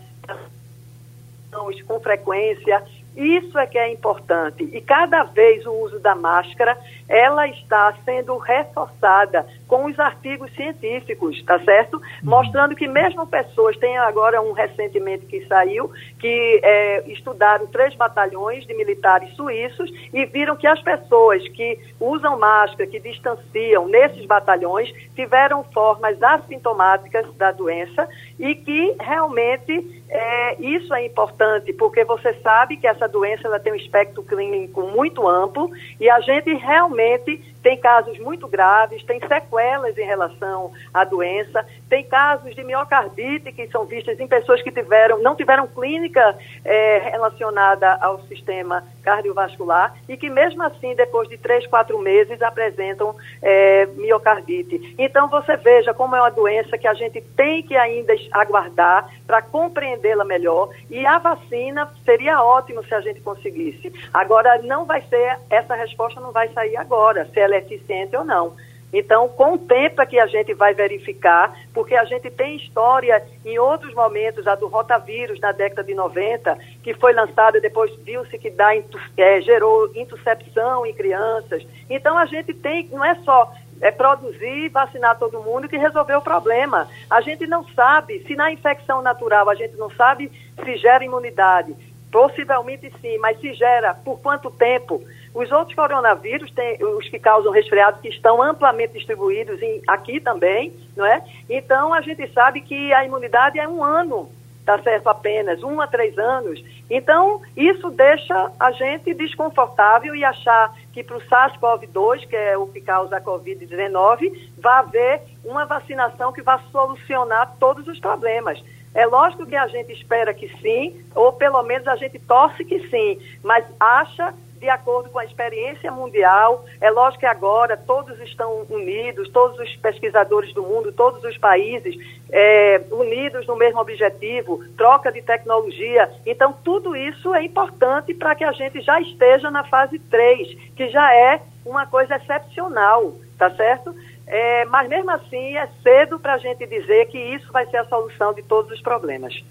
[1.88, 2.84] com frequência,
[3.16, 4.64] isso é que é importante.
[4.74, 11.42] E cada vez o uso da máscara, ela está sendo reforçada com os artigos científicos,
[11.44, 11.98] tá certo?
[11.98, 12.04] Uhum.
[12.24, 18.66] Mostrando que mesmo pessoas, tem agora um recentemente que saiu, que é, estudaram três batalhões
[18.66, 24.92] de militares suíços e viram que as pessoas que usam máscara, que distanciam nesses batalhões,
[25.16, 28.08] tiveram formas assintomáticas da doença
[28.40, 33.74] e que realmente é, isso é importante, porque você sabe que essa doença ela tem
[33.74, 39.20] um espectro clínico muito amplo e a gente realmente realmente tem casos muito graves, tem
[39.28, 44.72] sequelas em relação à doença, tem casos de miocardite que são vistas em pessoas que
[44.72, 51.40] tiveram, não tiveram clínica é, relacionada ao sistema cardiovascular e que mesmo assim, depois de
[51.40, 54.94] três, quatro meses, apresentam é, miocardite.
[55.00, 59.42] Então você veja como é uma doença que a gente tem que ainda aguardar para
[59.42, 63.92] compreendê-la melhor e a vacina seria ótimo se a gente conseguisse.
[64.14, 68.24] Agora não vai ser, essa resposta não vai sair agora, se ela é eficiente ou
[68.24, 68.54] não.
[68.94, 73.22] Então, com o tempo é que a gente vai verificar, porque a gente tem história
[73.44, 78.38] em outros momentos, a do rotavírus na década de 90, que foi lançada, depois viu-se
[78.38, 78.70] que dá,
[79.18, 81.66] é, gerou intercepção em crianças.
[81.90, 86.24] Então, a gente tem, não é só é, produzir, vacinar todo mundo que resolveu o
[86.24, 86.88] problema.
[87.10, 90.32] A gente não sabe, se na infecção natural a gente não sabe
[90.64, 91.76] se gera imunidade,
[92.12, 95.04] possivelmente sim, mas se gera por quanto tempo?
[95.36, 100.74] Os outros coronavírus, tem, os que causam resfriado, que estão amplamente distribuídos em, aqui também,
[100.96, 101.22] não é?
[101.50, 104.32] Então, a gente sabe que a imunidade é um ano,
[104.66, 105.10] tá certo?
[105.10, 106.64] Apenas, um a três anos.
[106.90, 112.68] Então, isso deixa a gente desconfortável e achar que para o SARS-CoV-2, que é o
[112.68, 118.64] que causa a Covid-19, vai haver uma vacinação que vai solucionar todos os problemas.
[118.94, 122.88] É lógico que a gente espera que sim, ou pelo menos a gente torce que
[122.88, 126.66] sim, mas acha de acordo com a experiência mundial.
[126.82, 131.96] É lógico que agora todos estão unidos, todos os pesquisadores do mundo, todos os países
[132.32, 136.10] é, unidos no mesmo objetivo, troca de tecnologia.
[136.26, 140.90] Então, tudo isso é importante para que a gente já esteja na fase 3, que
[140.90, 143.94] já é uma coisa excepcional, tá certo?
[144.28, 147.86] É, mas mesmo assim é cedo para a gente dizer que isso vai ser a
[147.86, 149.44] solução de todos os problemas.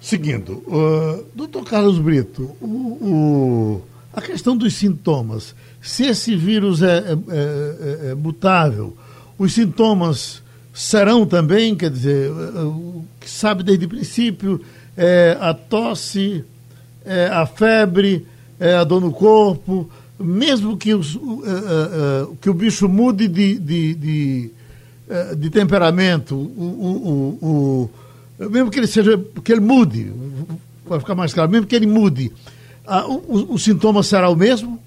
[0.00, 3.82] Seguindo, uh, doutor Carlos Brito, o, o,
[4.14, 8.96] a questão dos sintomas, se esse vírus é, é, é, é mutável,
[9.38, 14.62] os sintomas serão também, quer dizer, o que sabe desde o princípio
[14.96, 16.44] é a tosse,
[17.04, 18.26] é a febre,
[18.58, 23.58] é a dor no corpo, mesmo que, os, uh, uh, que o bicho mude de,
[23.58, 24.50] de, de,
[25.36, 27.90] de temperamento, o, o, o,
[28.48, 30.12] mesmo que ele seja, que ele mude,
[30.86, 32.32] vai ficar mais claro, mesmo que ele mude,
[33.06, 34.80] o, o sintoma será o mesmo?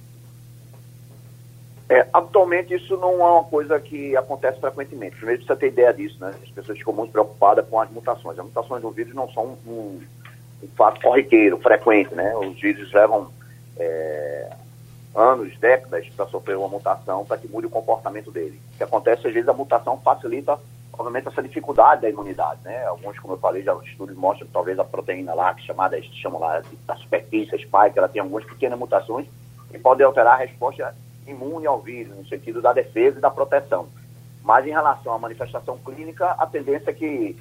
[1.89, 5.15] É, atualmente isso não é uma coisa que acontece frequentemente.
[5.15, 6.33] Primeiro precisa ter ideia disso, né?
[6.41, 8.39] As pessoas ficam muito preocupadas com as mutações.
[8.39, 10.01] As mutações do vírus não são um, um,
[10.63, 12.35] um fato corriqueiro, frequente, né?
[12.35, 13.29] Os vírus levam
[13.77, 14.49] é,
[15.13, 18.59] anos, décadas para sofrer uma mutação para que mude o comportamento dele.
[18.73, 20.57] O que acontece, às vezes, a mutação facilita,
[20.93, 22.85] obviamente, essa dificuldade da imunidade, né?
[22.85, 26.39] Alguns, como eu falei, já estudos mostram que talvez a proteína lá, que chamada, chamam
[26.39, 29.27] lá da superfície, a spike, ela tem algumas pequenas mutações
[29.69, 33.87] que podem alterar a resposta imune ao vírus, no sentido da defesa e da proteção.
[34.43, 37.37] Mas em relação à manifestação clínica, a tendência é que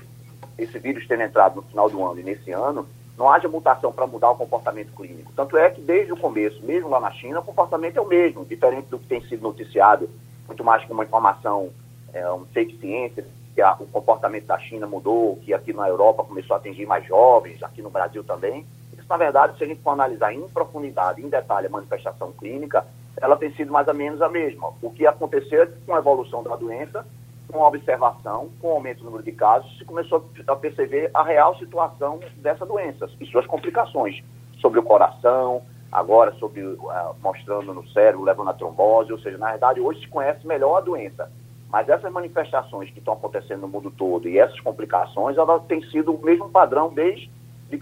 [0.56, 2.88] esse vírus tenha entrado no final do ano e nesse ano,
[3.18, 5.32] não haja mutação para mudar o comportamento clínico.
[5.36, 8.44] Tanto é que desde o começo, mesmo lá na China, o comportamento é o mesmo,
[8.44, 10.08] diferente do que tem sido noticiado,
[10.46, 11.70] muito mais como uma informação,
[12.12, 16.24] é, um fake ciência, que a, o comportamento da China mudou, que aqui na Europa
[16.24, 18.66] começou a atingir mais jovens, aqui no Brasil também.
[18.92, 22.86] Isso, na verdade, se a gente for analisar em profundidade, em detalhe, a manifestação clínica,
[23.20, 24.72] ela tem sido mais ou menos a mesma.
[24.80, 27.06] O que aconteceu é com a evolução da doença,
[27.50, 31.22] com a observação, com o aumento do número de casos, se começou a perceber a
[31.22, 34.22] real situação dessa doença e suas complicações
[34.58, 36.78] sobre o coração, agora sobre uh,
[37.20, 40.80] mostrando no cérebro, levando a trombose, ou seja, na verdade hoje se conhece melhor a
[40.80, 41.30] doença.
[41.72, 46.12] Mas essas manifestações que estão acontecendo no mundo todo e essas complicações, ela tem sido
[46.12, 47.30] o mesmo padrão desde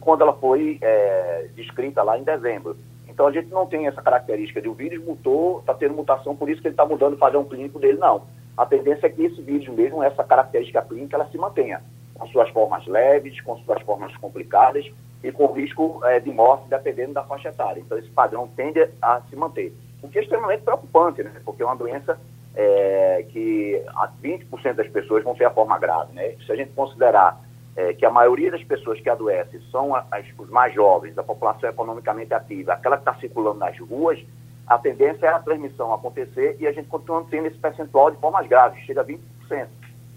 [0.01, 2.77] quando ela foi é, descrita lá em dezembro.
[3.09, 6.49] Então a gente não tem essa característica de o vírus mutou, está tendo mutação, por
[6.49, 8.23] isso que ele está mudando o padrão clínico dele, não.
[8.57, 11.83] A tendência é que esse vírus mesmo, essa característica clínica, ela se mantenha,
[12.15, 14.89] com suas formas leves, com suas formas complicadas
[15.25, 17.81] e com risco é, de morte, dependendo da faixa etária.
[17.81, 19.73] Então esse padrão tende a se manter.
[20.01, 21.33] O que é extremamente preocupante, né?
[21.45, 22.19] Porque é uma doença
[22.55, 26.35] é, que a 20% das pessoas vão ter a forma grave, né?
[26.45, 27.41] Se a gente considerar
[27.77, 31.69] é, que a maioria das pessoas que adoecem são as, os mais jovens, da população
[31.69, 34.19] economicamente ativa, aquela que está circulando nas ruas,
[34.67, 38.47] a tendência é a transmissão acontecer e a gente continua tendo esse percentual de formas
[38.47, 39.19] graves, chega a 20%.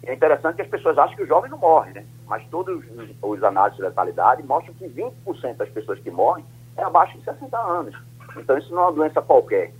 [0.05, 2.05] É interessante que as pessoas acham que os jovens não morrem, né?
[2.27, 6.43] Mas todos os, os análises de letalidade mostram que 20% das pessoas que morrem
[6.77, 7.95] é abaixo de 60 anos.
[8.35, 9.71] Então isso não é uma doença qualquer.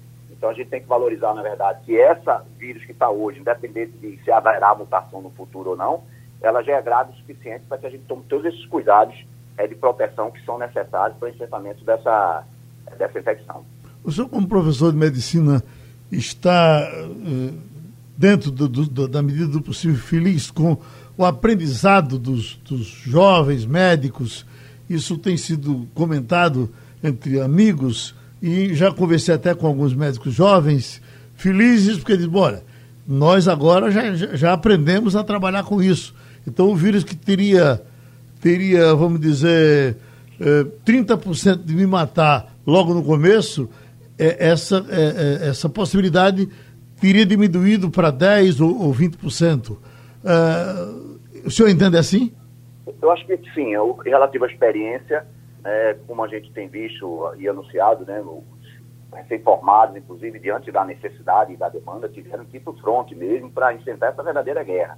[0.44, 3.94] Então a gente tem que valorizar, na verdade, que essa vírus que está hoje, independente
[3.94, 6.04] de se haverá mutação no futuro ou não,
[6.42, 9.16] ela já é grave o suficiente para que a gente tome todos esses cuidados
[9.58, 12.44] é, de proteção que são necessários para o enfrentamento dessa,
[12.98, 13.64] dessa infecção.
[14.04, 15.64] O senhor, como professor de medicina,
[16.12, 17.58] está uh,
[18.18, 20.78] dentro do, do, da medida do possível feliz com
[21.18, 24.46] o aprendizado dos, dos jovens médicos.
[24.90, 26.70] Isso tem sido comentado
[27.02, 31.02] entre amigos e já conversei até com alguns médicos jovens
[31.34, 32.62] felizes porque eles, olha,
[33.08, 36.14] nós agora já, já aprendemos a trabalhar com isso.
[36.46, 37.82] Então, o vírus que teria,
[38.42, 39.96] teria vamos dizer,
[40.42, 43.70] eh, 30% de me matar logo no começo,
[44.20, 46.50] é, essa, é, é, essa possibilidade
[47.00, 49.72] teria diminuído para 10% ou, ou 20%.
[49.72, 52.34] Uh, o senhor entende assim?
[53.02, 53.74] Eu acho que sim.
[53.74, 55.26] Eu, em relativo à experiência,
[55.66, 58.24] é, como a gente tem visto e anunciado, né,
[59.14, 63.52] recém-formados, inclusive, diante da necessidade e da demanda, tiveram que ir para o fronte mesmo
[63.52, 64.98] para enfrentar essa verdadeira guerra.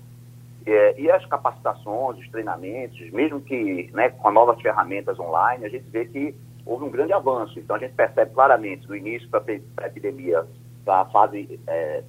[0.65, 5.87] É, e as capacitações, os treinamentos, mesmo que né, com novas ferramentas online, a gente
[5.91, 7.59] vê que houve um grande avanço.
[7.59, 9.43] Então a gente percebe claramente do início para
[9.77, 10.43] a epidemia,
[10.83, 12.03] para a fase é,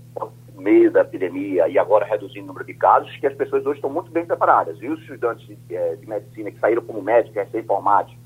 [0.55, 3.91] meio da epidemia e agora reduzindo o número de casos, que as pessoas hoje estão
[3.91, 4.81] muito bem preparadas.
[4.81, 8.17] E os estudantes de, é, de medicina que saíram como médicos, recém-formados,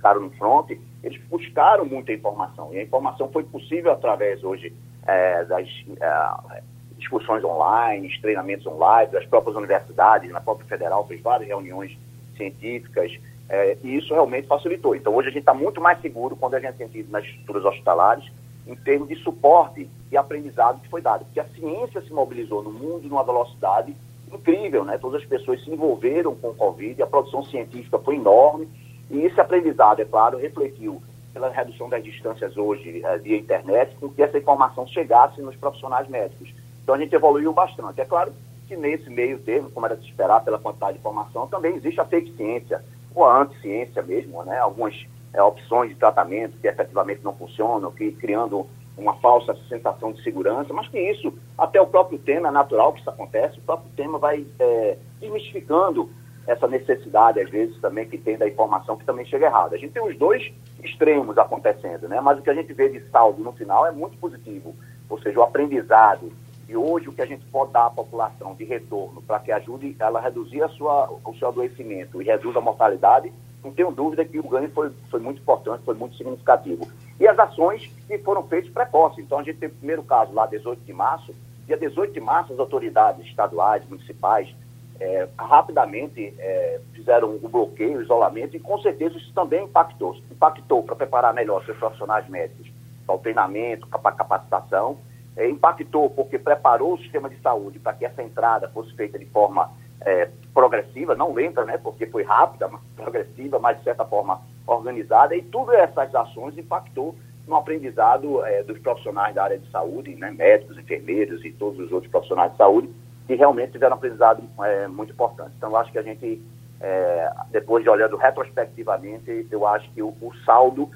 [0.00, 0.70] ficaram no front,
[1.04, 2.72] eles buscaram muita informação.
[2.72, 4.72] E a informação foi possível através hoje
[5.06, 5.68] é, das
[6.00, 6.62] é,
[6.96, 11.96] discussões online, treinamentos online, as próprias universidades, na própria federal fez várias reuniões
[12.36, 13.12] científicas,
[13.48, 14.96] é, e isso realmente facilitou.
[14.96, 17.64] Então, hoje a gente está muito mais seguro quando a gente tem ido nas estruturas
[17.66, 18.24] hospitalares,
[18.66, 21.24] em termos de suporte e aprendizado que foi dado.
[21.24, 23.94] Porque a ciência se mobilizou no mundo numa velocidade
[24.32, 24.96] incrível, né?
[24.98, 28.68] Todas as pessoas se envolveram com o Covid, a produção científica foi enorme,
[29.10, 34.08] e esse aprendizado, é claro, refletiu pela redução das distâncias hoje é, via internet, com
[34.08, 36.52] que essa informação chegasse nos profissionais médicos.
[36.82, 38.00] Então a gente evoluiu bastante.
[38.00, 38.32] É claro
[38.66, 42.04] que nesse meio termo, como era de esperar pela quantidade de informação, também existe a
[42.04, 42.82] fake ciência,
[43.14, 44.58] ou a anticiência mesmo, né?
[44.58, 44.94] Algumas
[45.32, 50.72] é, opções de tratamento que efetivamente não funcionam, que criando uma falsa sensação de segurança,
[50.72, 54.18] mas que isso, até o próprio tema, é natural que isso acontece, o próprio tema
[54.18, 56.10] vai é, desmistificando
[56.50, 59.76] essa necessidade, às vezes, também que tem da informação que também chega errada.
[59.76, 62.20] A gente tem os dois extremos acontecendo, né?
[62.20, 64.74] mas o que a gente vê de saldo no final é muito positivo,
[65.08, 66.32] ou seja, o aprendizado
[66.68, 69.94] e hoje o que a gente pode dar à população de retorno para que ajude
[70.00, 73.32] ela a reduzir a sua, o seu adoecimento e reduza a mortalidade,
[73.62, 76.88] não tenho dúvida que o ganho foi, foi muito importante, foi muito significativo.
[77.20, 79.20] E as ações que foram feitas precoces.
[79.20, 81.32] Então a gente tem o primeiro caso lá, 18 de março.
[81.66, 84.52] Dia 18 de março, as autoridades estaduais, municipais,
[85.00, 90.14] é, rapidamente é, fizeram o bloqueio, o isolamento, e com certeza isso também impactou.
[90.30, 92.70] Impactou para preparar melhor seus profissionais médicos
[93.06, 94.98] para o treinamento, para capacitação
[95.36, 99.26] é, impactou porque preparou o sistema de saúde para que essa entrada fosse feita de
[99.26, 99.70] forma
[100.02, 105.36] é, progressiva, não lenta, né, porque foi rápida, mas progressiva, mas de certa forma organizada,
[105.36, 107.14] e todas essas ações impactou
[107.46, 111.92] no aprendizado é, dos profissionais da área de saúde, né, médicos, enfermeiros e todos os
[111.92, 112.90] outros profissionais de saúde,
[113.26, 115.52] que realmente tiveram um aprendizado é, muito importante.
[115.56, 116.40] Então, eu acho que a gente,
[116.80, 120.90] é, depois de olhando retrospectivamente, eu acho que o, o saldo,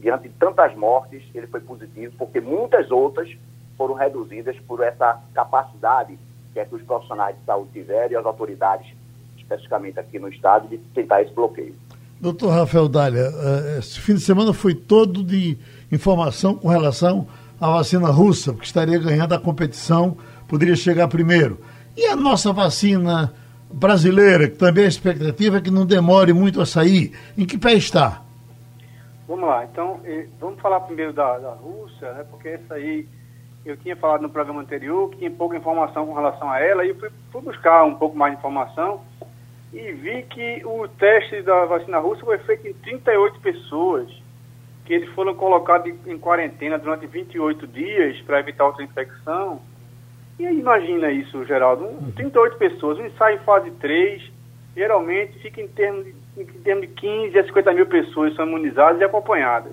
[0.00, 3.28] diante de tantas mortes, ele foi positivo, porque muitas outras
[3.76, 6.18] foram reduzidas por essa capacidade
[6.52, 8.86] que, é que os profissionais de saúde tiveram e as autoridades,
[9.36, 11.74] especificamente aqui no Estado, de tentar esse bloqueio.
[12.18, 15.58] Doutor Rafael Dália, eh, esse fim de semana foi todo de
[15.92, 17.26] informação com relação
[17.60, 20.16] à vacina russa, que estaria ganhando a competição,
[20.48, 21.60] poderia chegar primeiro.
[21.96, 23.32] E a nossa vacina
[23.72, 27.74] brasileira, que também a expectativa é que não demore muito a sair, em que pé
[27.74, 28.22] está?
[29.26, 30.00] Vamos lá, então,
[30.38, 33.06] vamos falar primeiro da, da Rússia, né, porque essa aí
[33.64, 36.94] eu tinha falado no programa anterior que tinha pouca informação com relação a ela, e
[36.94, 39.00] fui, fui, buscar um pouco mais de informação
[39.72, 44.08] e vi que o teste da vacina russa foi feito em 38 pessoas,
[44.84, 49.60] que eles foram colocados em quarentena durante 28 dias para evitar outra infecção.
[50.38, 54.30] E aí, imagina isso, Geraldo, 38 pessoas, um ensaio em fase 3,
[54.76, 59.00] geralmente fica em termos de, em termos de 15 a 50 mil pessoas são imunizadas
[59.00, 59.72] e acompanhadas.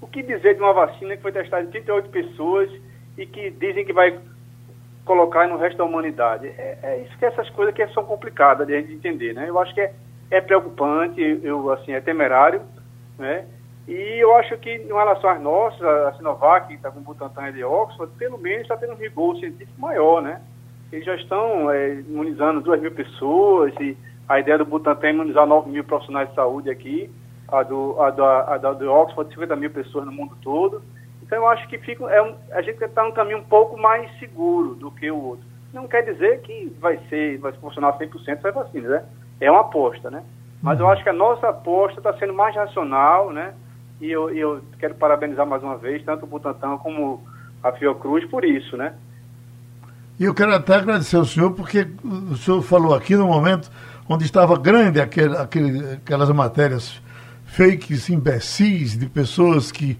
[0.00, 2.70] O que dizer de uma vacina que foi testada em 38 pessoas
[3.18, 4.18] e que dizem que vai
[5.04, 6.46] colocar no resto da humanidade.
[6.46, 9.48] É, é isso que essas coisas que são complicadas de a gente entender, né?
[9.48, 9.92] Eu acho que é,
[10.30, 12.62] é preocupante, eu assim, é temerário,
[13.18, 13.44] né?
[13.86, 17.52] E eu acho que, em relação às nossas, a Sinovac, que está com o Butantan
[17.52, 20.40] de Oxford, pelo menos está tendo um rigor científico maior, né?
[20.92, 23.96] Eles já estão é, imunizando 2 mil pessoas e
[24.28, 27.10] a ideia do Butantan é imunizar 9 mil profissionais de saúde aqui,
[27.48, 30.80] a do, a do, a do, a do Oxford, 50 mil pessoas no mundo todo.
[31.22, 34.10] Então, eu acho que fica, é um, a gente está num caminho um pouco mais
[34.18, 35.44] seguro do que o outro.
[35.72, 39.04] Não quer dizer que vai ser, vai funcionar 100% a vacina, né?
[39.40, 40.22] É uma aposta, né?
[40.62, 40.92] Mas eu uhum.
[40.92, 43.54] acho que a nossa aposta está sendo mais racional, né?
[44.02, 47.22] E eu, eu quero parabenizar mais uma vez tanto o Butantan como
[47.62, 48.94] a Fiocruz por isso, né?
[50.18, 53.70] E eu quero até agradecer ao senhor, porque o senhor falou aqui no momento
[54.08, 57.00] onde estava grande aquele, aquele, aquelas matérias
[57.46, 59.96] fakes, imbecis, de pessoas que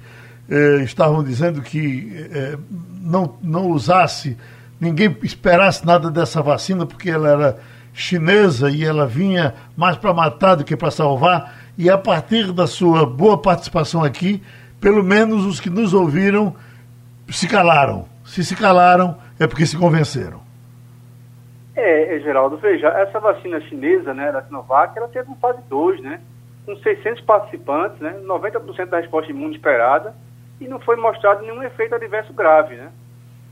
[0.51, 2.59] eh, estavam dizendo que eh,
[3.01, 4.37] não, não usasse,
[4.81, 7.59] ninguém esperasse nada dessa vacina, porque ela era
[7.95, 11.62] chinesa e ela vinha mais para matar do que para salvar.
[11.77, 14.43] E a partir da sua boa participação aqui,
[14.81, 16.55] pelo menos os que nos ouviram
[17.29, 18.07] se calaram.
[18.25, 20.41] Se se calaram, é porque se convenceram.
[21.75, 26.21] É, Geraldo, veja, essa vacina chinesa, né, da Sinovac, ela teve um fase 2, né,
[26.67, 30.15] com 600 participantes, né, 90% da resposta imune esperada,
[30.61, 32.91] e não foi mostrado nenhum efeito adverso grave, né?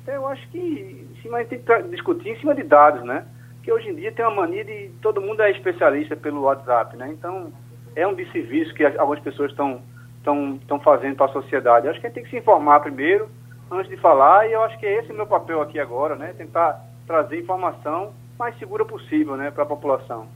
[0.02, 3.24] Então eu acho que cima, a gente tem que discutir em cima de dados, né?
[3.62, 7.10] Que hoje em dia tem uma mania de todo mundo é especialista pelo WhatsApp, né?
[7.12, 7.52] Então
[7.94, 9.80] é um desserviço que algumas pessoas estão
[10.22, 11.86] estão fazendo para a sociedade.
[11.86, 13.28] Eu acho que a gente tem que se informar primeiro,
[13.70, 16.34] antes de falar, e eu acho que é esse meu papel aqui agora, né?
[16.36, 20.26] Tentar trazer informação mais segura possível, né, para a população.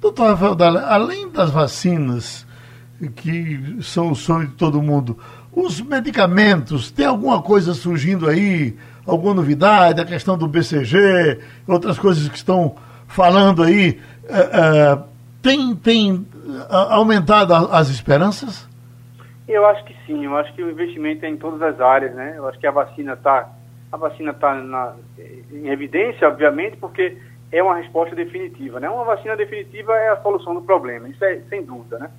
[0.00, 2.46] Doutor Rafael além das vacinas,
[3.14, 5.18] que são o sonho de todo mundo,
[5.52, 8.76] os medicamentos, tem alguma coisa surgindo aí?
[9.06, 10.00] Alguma novidade?
[10.00, 12.74] A questão do BCG, outras coisas que estão
[13.06, 13.98] falando aí.
[14.28, 14.98] É, é,
[15.40, 16.26] tem, tem
[16.68, 18.68] aumentado as esperanças?
[19.48, 20.24] Eu acho que sim.
[20.24, 22.34] Eu acho que o investimento é em todas as áreas, né?
[22.36, 23.48] Eu acho que a vacina está
[23.92, 24.94] a vacina está
[25.52, 27.16] em evidência, obviamente, porque
[27.52, 28.90] é uma resposta definitiva, né?
[28.90, 32.10] Uma vacina definitiva é a solução do problema, isso é sem dúvida, né?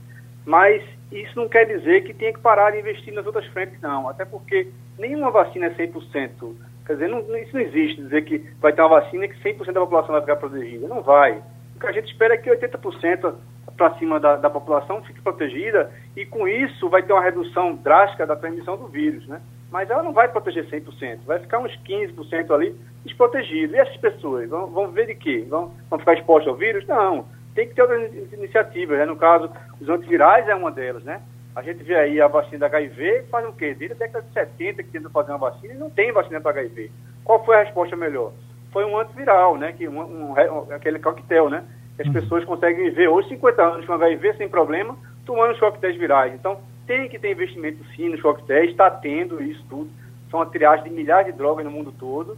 [0.46, 4.08] Mas isso não quer dizer que tenha que parar de investir nas outras frentes, não.
[4.08, 6.56] Até porque nenhuma vacina é 100%.
[6.86, 9.82] Quer dizer, não, isso não existe, dizer que vai ter uma vacina que 100% da
[9.82, 10.88] população vai ficar protegida.
[10.88, 11.42] Não vai.
[11.78, 13.36] O que a gente espera é que 80%
[13.78, 18.26] para cima da, da população fique protegida e com isso vai ter uma redução drástica
[18.26, 19.40] da transmissão do vírus, né?
[19.72, 22.76] mas ela não vai proteger 100%, vai ficar uns 15% ali
[23.06, 23.76] desprotegido.
[23.76, 25.46] E essas pessoas vão, vão ver de quê?
[25.48, 26.84] Vão, vão ficar expostas ao vírus?
[26.88, 29.06] Não, tem que ter outras iniciativas, né?
[29.06, 29.48] No caso,
[29.80, 31.22] os antivirais é uma delas, né?
[31.56, 33.76] A gente vê aí a vacina da HIV, faz o quê?
[33.76, 36.60] Desde a década de 70 que tenta fazer uma vacina e não tem vacina para
[36.60, 36.90] HIV.
[37.24, 38.32] Qual foi a resposta melhor?
[38.72, 39.72] Foi um antiviral, né?
[39.72, 40.34] Que um, um,
[40.74, 41.64] aquele coquetel, né?
[41.96, 42.14] Que as uhum.
[42.14, 46.34] pessoas conseguem viver hoje 50 anos com HIV sem problema, tomando os coquetéis virais.
[46.34, 49.90] Então, tem que ter investimento sim nos coquetéis, está tendo isso tudo.
[50.32, 52.38] São a triagem de milhares de drogas no mundo todo.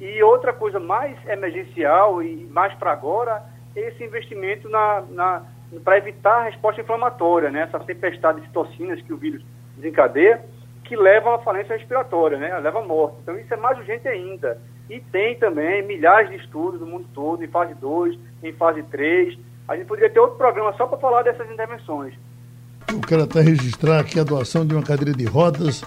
[0.00, 3.42] E outra coisa mais emergencial e mais para agora
[3.74, 5.42] é esse investimento na, na
[5.82, 7.62] para evitar a resposta inflamatória, né?
[7.62, 9.42] essa tempestade de citocinas que o vírus
[9.76, 10.44] desencadeia,
[10.84, 12.56] que leva à falência respiratória, né?
[12.58, 13.16] leva à morte.
[13.22, 14.60] Então isso é mais urgente ainda.
[14.88, 19.38] E tem também milhares de estudos no mundo todo, em fase 2, em fase 3.
[19.68, 22.14] A gente poderia ter outro programa só para falar dessas intervenções.
[22.88, 25.82] Eu quero até registrar aqui a doação de uma cadeira de rodas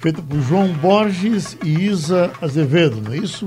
[0.00, 3.46] feita por João Borges e Isa Azevedo, não é isso?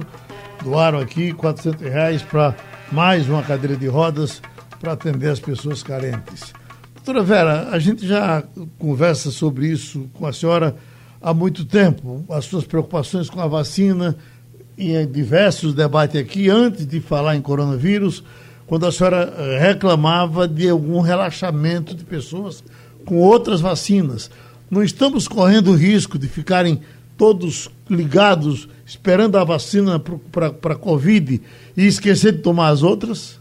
[0.64, 2.56] Doaram aqui 400 reais para
[2.92, 4.40] mais uma cadeira de rodas
[4.80, 6.54] para atender as pessoas carentes.
[6.94, 8.44] Doutora Vera, a gente já
[8.78, 10.76] conversa sobre isso com a senhora
[11.20, 14.16] há muito tempo, as suas preocupações com a vacina,
[14.78, 18.24] em diversos debates aqui, antes de falar em coronavírus,
[18.66, 22.64] quando a senhora eh, reclamava de algum relaxamento de pessoas
[23.06, 24.32] com outras vacinas.
[24.70, 26.82] Não estamos correndo o risco de ficarem
[27.18, 30.02] todos ligados, esperando a vacina
[30.32, 31.42] para a Covid
[31.78, 33.40] e esquecer de tomar as outras?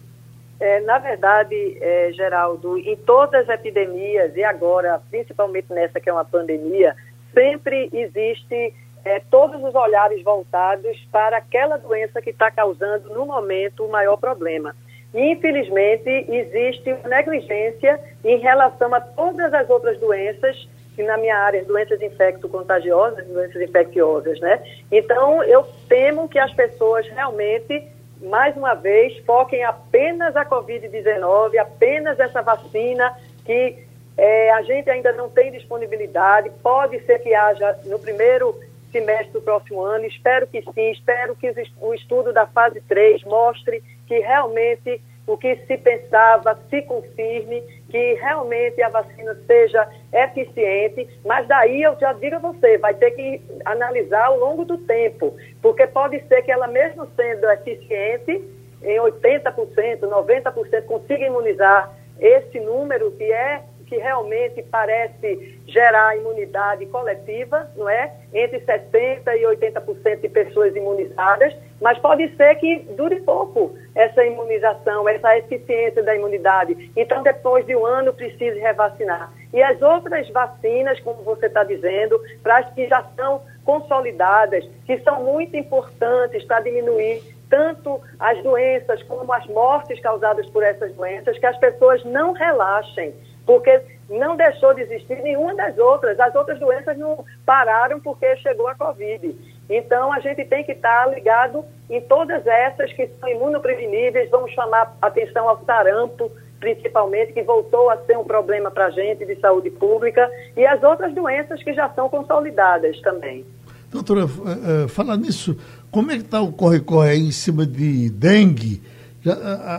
[0.60, 6.12] É, na verdade, é, Geraldo, em todas as epidemias, e agora, principalmente nessa que é
[6.12, 6.94] uma pandemia,
[7.34, 8.72] sempre existe
[9.04, 14.16] é, todos os olhares voltados para aquela doença que está causando, no momento, o maior
[14.16, 14.74] problema.
[15.14, 22.00] Infelizmente, existe negligência em relação a todas as outras doenças, que na minha área, doenças
[22.00, 24.62] infecto-contagiosas, doenças infecciosas, né?
[24.90, 27.86] Então, eu temo que as pessoas realmente,
[28.22, 33.84] mais uma vez, foquem apenas a Covid-19, apenas essa vacina que
[34.16, 36.50] é, a gente ainda não tem disponibilidade.
[36.62, 38.54] Pode ser que haja no primeiro
[38.92, 43.82] semestre do próximo ano, espero que sim, espero que o estudo da fase 3 mostre
[44.06, 51.46] que realmente o que se pensava se confirme, que realmente a vacina seja eficiente, mas
[51.46, 55.86] daí eu já digo a você, vai ter que analisar ao longo do tempo, porque
[55.86, 58.42] pode ser que ela mesmo sendo eficiente,
[58.82, 63.62] em 80%, 90% consiga imunizar esse número que é
[63.92, 68.10] que realmente parece gerar imunidade coletiva, não é?
[68.32, 68.88] Entre 60%
[69.36, 76.02] e 80% de pessoas imunizadas, mas pode ser que dure pouco essa imunização, essa eficiência
[76.02, 76.90] da imunidade.
[76.96, 79.30] Então, depois de um ano, precise revacinar.
[79.52, 84.98] E as outras vacinas, como você está dizendo, para as que já são consolidadas, que
[85.00, 91.38] são muito importantes para diminuir tanto as doenças como as mortes causadas por essas doenças,
[91.38, 93.12] que as pessoas não relaxem
[93.46, 96.18] porque não deixou de existir nenhuma das outras.
[96.20, 99.34] As outras doenças não pararam porque chegou a Covid.
[99.70, 104.30] Então, a gente tem que estar ligado em todas essas que são imunopreveníveis.
[104.30, 106.30] Vamos chamar atenção ao sarampo,
[106.60, 110.82] principalmente, que voltou a ser um problema para a gente de saúde pública, e as
[110.82, 113.44] outras doenças que já são consolidadas também.
[113.90, 115.56] Doutora, uh, falar nisso,
[115.90, 118.82] como é que está o corre-corre em cima de dengue?
[119.22, 119.34] Já,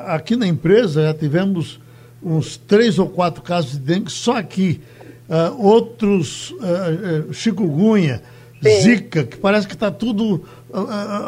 [0.07, 1.82] aqui na empresa já tivemos
[2.23, 4.81] uns três ou quatro casos de dengue só aqui.
[5.29, 8.21] Uh, outros, uh, uh, chikungunya,
[8.61, 8.81] Sim.
[8.81, 10.43] zika, que parece que está tudo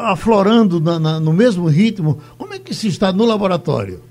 [0.03, 2.19] aflorando na, na, no mesmo ritmo.
[2.37, 4.01] Como é que se está no laboratório?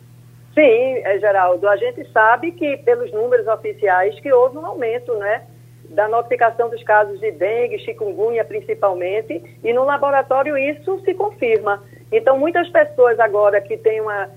[0.55, 5.43] Sim, é, Geraldo, a gente sabe que pelos números oficiais que houve um aumento, né?
[5.95, 11.83] da notificação dos casos de dengue, chikungunya principalmente, e no laboratório isso se confirma.
[12.13, 14.29] Então, muitas pessoas agora que têm uma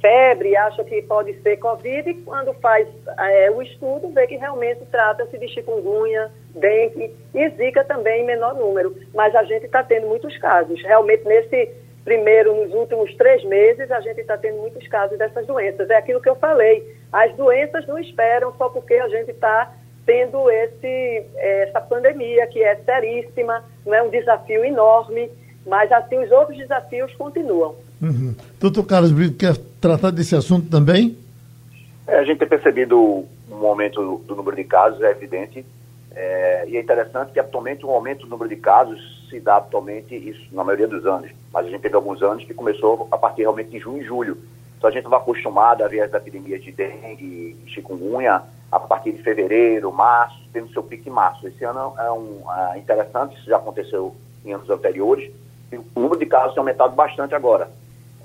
[0.00, 4.84] febre, acha que pode ser Covid, e quando faz é, o estudo, vê que realmente
[4.90, 8.96] trata-se de chikungunya, dengue e zika também em menor número.
[9.12, 10.80] Mas a gente está tendo muitos casos.
[10.82, 11.70] Realmente, nesse
[12.04, 15.90] primeiro, nos últimos três meses, a gente está tendo muitos casos dessas doenças.
[15.90, 16.96] É aquilo que eu falei.
[17.12, 19.72] As doenças não esperam só porque a gente está
[20.06, 25.30] tendo esse, essa pandemia, que é seríssima, não é um desafio enorme,
[25.66, 27.74] mas assim os outros desafios continuam.
[28.04, 28.34] Uhum.
[28.60, 31.16] Doutor Carlos Brito, quer tratar desse assunto também?
[32.06, 35.64] É, a gente tem percebido um aumento do número de casos, é evidente,
[36.14, 39.00] é, e é interessante que atualmente o aumento do número de casos
[39.30, 42.52] se dá atualmente isso na maioria dos anos, mas a gente teve alguns anos que
[42.52, 44.36] começou a partir realmente de junho e julho.
[44.76, 49.22] Então a gente estava acostumado a ver as epidemias de dengue, chikungunya a partir de
[49.22, 51.48] fevereiro, março, tendo seu pico em março.
[51.48, 52.42] Esse ano é um
[52.74, 55.32] é interessante, isso já aconteceu em anos anteriores,
[55.72, 57.70] e o número de casos tem aumentado bastante agora.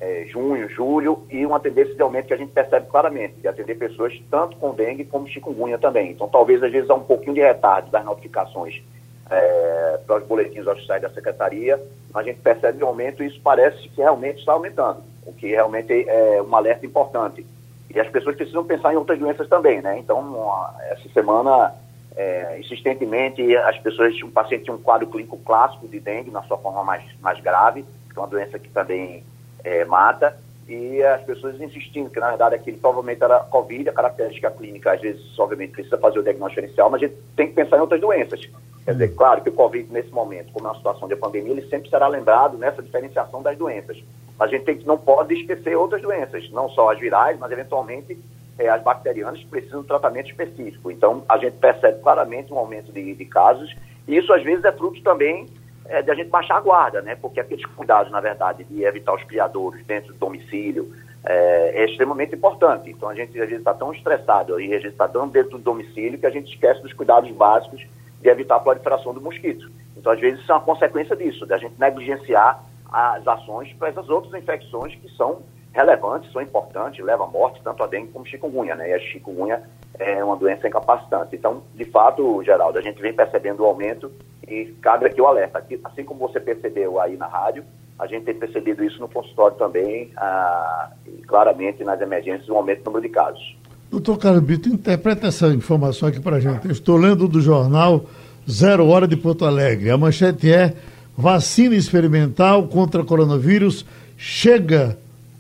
[0.02, 3.76] É, junho, julho, e uma tendência de aumento que a gente percebe claramente, de atender
[3.76, 6.12] pessoas tanto com dengue como chikungunya também.
[6.12, 8.82] Então, talvez às vezes há um pouquinho de retardo das notificações
[9.30, 11.80] é, para os boletins oficiais da Secretaria,
[12.14, 16.08] a gente percebe um aumento e isso parece que realmente está aumentando, o que realmente
[16.08, 17.46] é um alerta importante.
[17.94, 19.98] E as pessoas precisam pensar em outras doenças também, né?
[19.98, 21.74] Então, essa semana,
[22.16, 26.58] é, insistentemente, as pessoas, um paciente tinha um quadro clínico clássico de dengue, na sua
[26.58, 29.24] forma mais, mais grave, que é uma doença que também
[29.64, 30.38] é, mata,
[30.70, 35.02] e as pessoas insistindo que, na verdade, aquele provavelmente era Covid, a característica clínica, às
[35.02, 38.00] vezes, obviamente, precisa fazer o diagnóstico inicial, mas a gente tem que pensar em outras
[38.00, 38.48] doenças.
[38.86, 41.68] Quer dizer, claro que o Covid, nesse momento, como é uma situação de pandemia, ele
[41.68, 43.98] sempre será lembrado nessa diferenciação das doenças.
[44.40, 48.18] A gente tem, não pode esquecer outras doenças, não só as virais, mas eventualmente
[48.58, 50.92] é, as bacterianas precisam de tratamento específico.
[50.92, 53.76] Então, a gente percebe claramente um aumento de, de casos,
[54.08, 55.48] e isso às vezes é fruto também
[55.90, 57.16] é, de a gente baixar a guarda, né?
[57.16, 60.94] Porque aqueles cuidados, na verdade, de evitar os criadores dentro do domicílio
[61.26, 62.90] é, é extremamente importante.
[62.90, 65.60] Então, a gente às vezes está tão estressado e a gente está tão dentro do
[65.60, 67.86] domicílio que a gente esquece dos cuidados básicos
[68.22, 69.70] de evitar a proliferação do mosquito.
[69.98, 74.10] Então, às vezes, isso é uma consequência disso, da gente negligenciar as ações para essas
[74.10, 75.42] outras infecções que são
[75.74, 78.90] relevantes, são importantes, levam à morte, tanto a dengue como a chikungunya, né?
[78.90, 79.62] E a chikungunya
[79.98, 81.36] é uma doença incapacitante.
[81.36, 84.12] Então, de fato, Geraldo, a gente vem percebendo o aumento
[84.48, 85.64] e cabe aqui o alerta.
[85.84, 87.64] Assim como você percebeu aí na rádio,
[87.98, 90.92] a gente tem percebido isso no consultório também, ah,
[91.28, 93.58] claramente nas emergências, um aumento no número de casos.
[93.92, 96.66] Doutor Carlos Brito, interpreta essa informação aqui para gente.
[96.66, 98.06] Eu estou lendo do jornal
[98.50, 99.90] Zero Hora de Porto Alegre.
[99.90, 100.74] A manchete é
[101.18, 104.98] vacina experimental contra coronavírus chega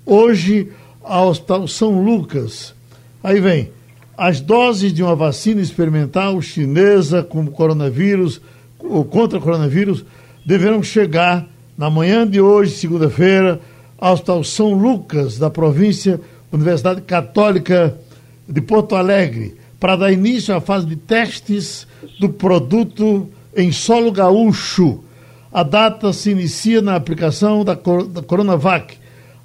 [0.09, 0.69] hoje
[1.03, 1.33] ao
[1.67, 2.73] São Lucas.
[3.23, 3.69] Aí vem,
[4.17, 8.41] as doses de uma vacina experimental chinesa com coronavírus,
[9.09, 10.03] contra coronavírus,
[10.45, 11.47] deverão chegar
[11.77, 13.61] na manhã de hoje, segunda-feira,
[13.97, 16.19] ao Hospital São Lucas, da província
[16.51, 17.97] Universidade Católica
[18.47, 21.87] de Porto Alegre, para dar início à fase de testes
[22.19, 25.03] do produto em solo gaúcho.
[25.51, 28.98] A data se inicia na aplicação da Coronavac.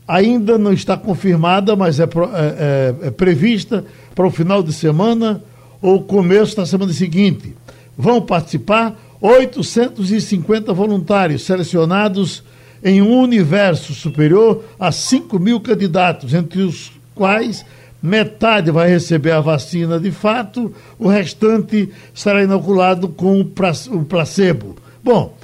[0.06, 3.84] Ainda não está confirmada, mas é, é, é, é prevista
[4.14, 5.42] para o final de semana
[5.80, 7.54] ou começo da semana seguinte.
[7.96, 12.42] Vão participar 850 voluntários selecionados
[12.82, 17.64] em um universo superior a 5 mil candidatos, entre os quais
[18.02, 24.76] metade vai receber a vacina de fato, o restante será inoculado com o placebo.
[25.02, 25.34] Bom,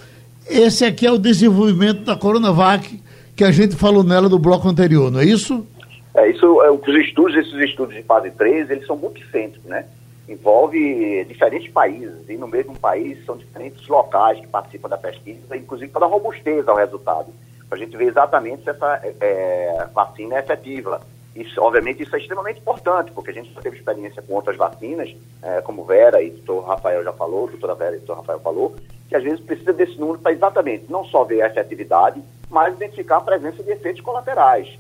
[0.47, 3.01] esse aqui é o desenvolvimento da Coronavac,
[3.41, 5.67] que a gente falou nela do bloco anterior, não é isso?
[6.15, 9.87] É, isso, é, os estudos, esses estudos de fase 3, eles são multicêntricos, né?
[10.29, 15.91] Envolve diferentes países, e no mesmo país são diferentes locais que participam da pesquisa, inclusive
[15.91, 17.33] para dar robustez ao resultado,
[17.67, 21.01] para a gente ver exatamente se essa é, vacina é efetiva.
[21.35, 25.15] Isso, obviamente, isso é extremamente importante, porque a gente já teve experiência com outras vacinas,
[25.43, 28.41] é, como Vera e o doutor Rafael já falou, doutora Vera e o doutor Rafael
[28.41, 28.77] falou,
[29.09, 33.19] que às vezes precisa desse número para exatamente não só ver a efetividade, mas identificar
[33.19, 34.77] a presença de efeitos colaterais.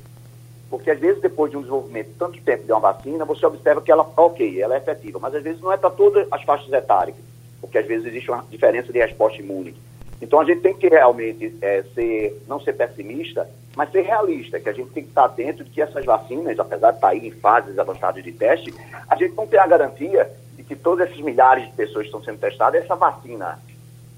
[0.68, 3.82] Porque às vezes, depois de um desenvolvimento de tanto tempo de uma vacina, você observa
[3.82, 6.72] que ela, ok, ela é efetiva, mas às vezes não é para todas as faixas
[6.72, 7.16] etárias,
[7.60, 9.74] porque às vezes existe uma diferença de resposta imune.
[10.22, 14.68] Então a gente tem que realmente é, ser, não ser pessimista, mas ser realista, que
[14.68, 17.30] a gente tem que estar atento de que essas vacinas, apesar de estar aí em
[17.30, 18.74] fases avançadas de teste,
[19.08, 22.22] a gente não tem a garantia de que todos esses milhares de pessoas que estão
[22.22, 23.58] sendo testadas, essa vacina,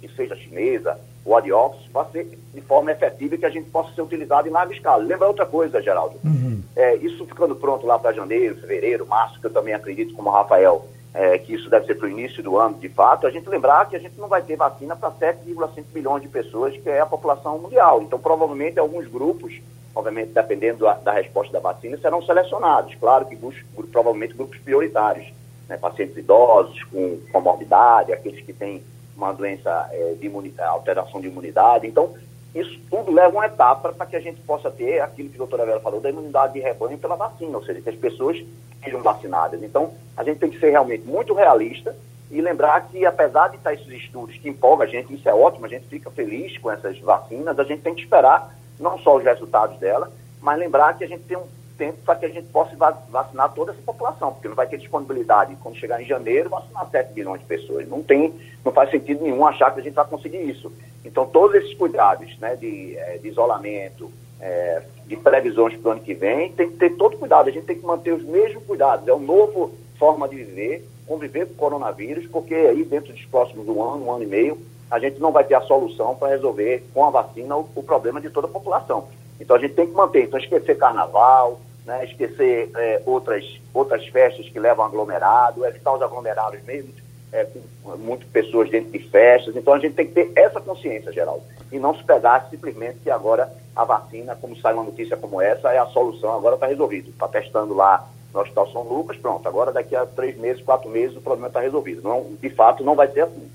[0.00, 3.50] que seja chinesa ou a de Oxford, vai ser de forma efetiva e que a
[3.50, 5.05] gente possa ser utilizado em larga escala.
[5.05, 6.18] Lembra outra coisa, Geraldo?
[6.24, 6.62] Uhum.
[6.74, 10.32] É, isso ficando pronto lá para janeiro, fevereiro, março, que eu também acredito, como o
[10.32, 10.84] Rafael,
[11.15, 13.89] é, que isso deve ser para o início do ano, de fato, a gente lembrar
[13.89, 17.07] que a gente não vai ter vacina para 7,5 milhões de pessoas, que é a
[17.07, 18.03] população mundial.
[18.03, 19.61] Então, provavelmente, alguns grupos,
[19.95, 22.95] obviamente, dependendo da, da resposta da vacina, serão selecionados.
[22.95, 25.31] Claro que grupos, provavelmente grupos prioritários,
[25.69, 25.77] né?
[25.77, 28.83] pacientes idosos com comorbidade, aqueles que têm
[29.15, 31.87] uma doença é, de alteração de imunidade.
[31.87, 32.15] Então,
[32.55, 35.64] isso tudo leva uma etapa para que a gente possa ter aquilo que a doutora
[35.64, 38.44] Vera falou, da imunidade de rebanho pela vacina, ou seja, que as pessoas
[38.84, 39.62] sejam vacinadas.
[39.62, 41.96] Então, a gente tem que ser realmente muito realista
[42.30, 45.66] e lembrar que, apesar de estar esses estudos que empolgam a gente, isso é ótimo,
[45.66, 49.24] a gente fica feliz com essas vacinas, a gente tem que esperar não só os
[49.24, 52.75] resultados dela, mas lembrar que a gente tem um tempo para que a gente possa
[52.77, 57.12] vacinar toda essa população, porque não vai ter disponibilidade quando chegar em janeiro vacinar 7
[57.12, 57.89] bilhões de pessoas.
[57.89, 60.73] Não tem, não faz sentido nenhum achar que a gente vai conseguir isso.
[61.05, 64.11] Então, todos esses cuidados né, de, eh, de isolamento,
[64.41, 67.49] é, de previsões para o ano que vem, tem que ter todo cuidado.
[67.49, 69.07] A gente tem que manter os mesmos cuidados.
[69.07, 73.68] É uma nova forma de viver conviver com o coronavírus, porque aí dentro dos próximos
[73.68, 74.59] um ano, um ano e meio,
[74.91, 78.20] a gente não vai ter a solução para resolver com a vacina o, o, problema
[78.20, 79.09] de toda a população.
[79.43, 84.49] Então a gente tem que manter, então esquecer carnaval, né, esquecer é, outras, outras festas
[84.49, 86.93] que levam aglomerado, evitar os aglomerados mesmo,
[87.32, 87.45] é,
[87.82, 89.57] com muitas pessoas dentro de festas.
[89.57, 93.11] Então a gente tem que ter essa consciência, Geraldo, e não se pegar simplesmente que
[93.11, 97.11] agora a vacina, como sai uma notícia como essa, é a solução, agora está resolvido.
[97.11, 101.16] Está testando lá no Hospital São Lucas, pronto, agora daqui a três meses, quatro meses,
[101.16, 102.01] o problema está resolvido.
[102.03, 103.51] Não, de fato, não vai ser assim.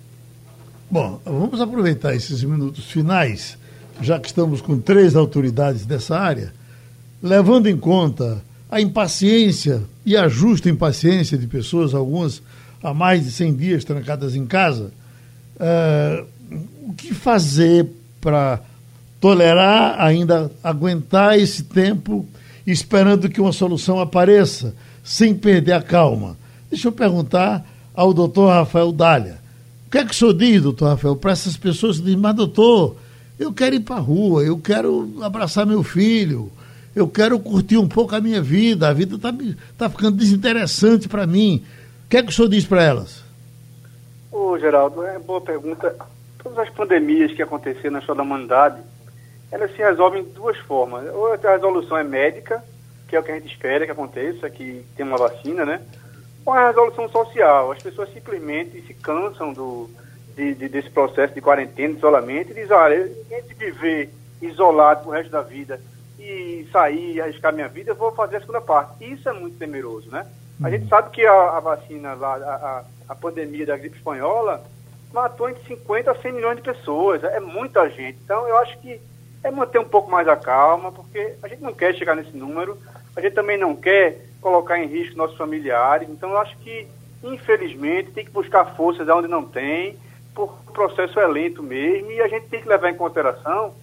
[0.92, 3.58] Bom, vamos aproveitar esses minutos finais,
[4.02, 6.54] já que estamos com três autoridades dessa área,
[7.22, 12.42] levando em conta a impaciência e a justa impaciência de pessoas, algumas
[12.84, 14.92] há mais de 100 dias trancadas em casa,
[15.56, 16.26] uh,
[16.84, 17.88] o que fazer
[18.22, 18.62] para
[19.20, 22.26] tolerar, ainda aguentar esse tempo,
[22.66, 26.38] esperando que uma solução apareça, sem perder a calma?
[26.70, 29.40] Deixa eu perguntar ao doutor Rafael Dália.
[29.88, 32.36] O que é que o senhor diz, doutor Rafael, para essas pessoas que dizem, mas
[32.36, 32.98] doutor,
[33.40, 36.52] eu quero ir para a rua, eu quero abraçar meu filho,
[36.96, 39.34] eu quero curtir um pouco a minha vida, a vida está
[39.78, 41.64] tá ficando desinteressante para mim.
[42.06, 43.24] O que é que o senhor diz para elas?
[44.32, 45.96] Ô, Geraldo, é boa pergunta.
[46.42, 48.82] Todas as pandemias que aconteceram na história da humanidade,
[49.52, 51.06] elas se resolvem de duas formas.
[51.14, 52.64] Ou a resolução é médica,
[53.08, 55.82] que é o que a gente espera que aconteça, que tem uma vacina, né?
[56.46, 57.72] Ou a resolução social.
[57.72, 59.90] As pessoas simplesmente se cansam do,
[60.38, 64.10] de, de, desse processo de quarentena, de isolamento, e dizem, olha, entre viver
[64.40, 65.82] isolado o resto da vida
[66.20, 69.04] e sair, arriscar minha vida, eu vou fazer a segunda parte.
[69.12, 70.28] Isso é muito temeroso, né?
[70.64, 74.64] A gente sabe que a, a vacina lá, a, a, pandemia da gripe espanhola,
[75.14, 77.24] matou entre 50 a 100 milhões de pessoas.
[77.24, 78.20] É muita gente.
[78.24, 79.00] Então, eu acho que
[79.44, 82.78] é manter um pouco mais a calma, porque a gente não quer chegar nesse número,
[83.16, 86.10] a gente também não quer colocar em risco nossos familiares.
[86.10, 86.88] Então, eu acho que,
[87.24, 89.96] infelizmente, tem que buscar forças onde não tem,
[90.38, 93.74] porque o processo é lento mesmo, e a gente tem que levar em consideração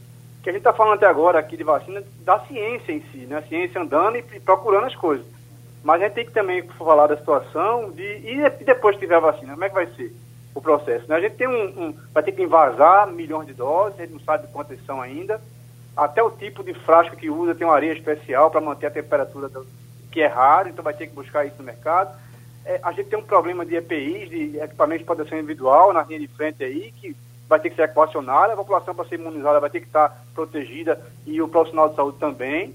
[0.41, 3.39] que a gente está falando até agora aqui de vacina da ciência em si, né?
[3.39, 5.27] A ciência andando e procurando as coisas.
[5.83, 8.03] Mas a gente tem que também falar da situação de.
[8.03, 10.15] E depois que tiver a vacina, como é que vai ser
[10.55, 11.09] o processo?
[11.09, 11.17] Né?
[11.17, 14.21] A gente tem um, um, vai ter que invasar milhões de doses, a gente não
[14.21, 15.41] sabe quantas são ainda.
[15.97, 19.49] Até o tipo de frasco que usa tem uma areia especial para manter a temperatura
[19.49, 19.67] do,
[20.13, 22.15] que é raro, então vai ter que buscar isso no mercado.
[22.65, 26.21] É, a gente tem um problema de EPIs, de equipamentos de proteção individual na linha
[26.21, 27.15] de frente aí, que
[27.49, 31.01] vai ter que ser equacionada, a população para ser imunizada vai ter que estar protegida
[31.27, 32.75] e o profissional de saúde também.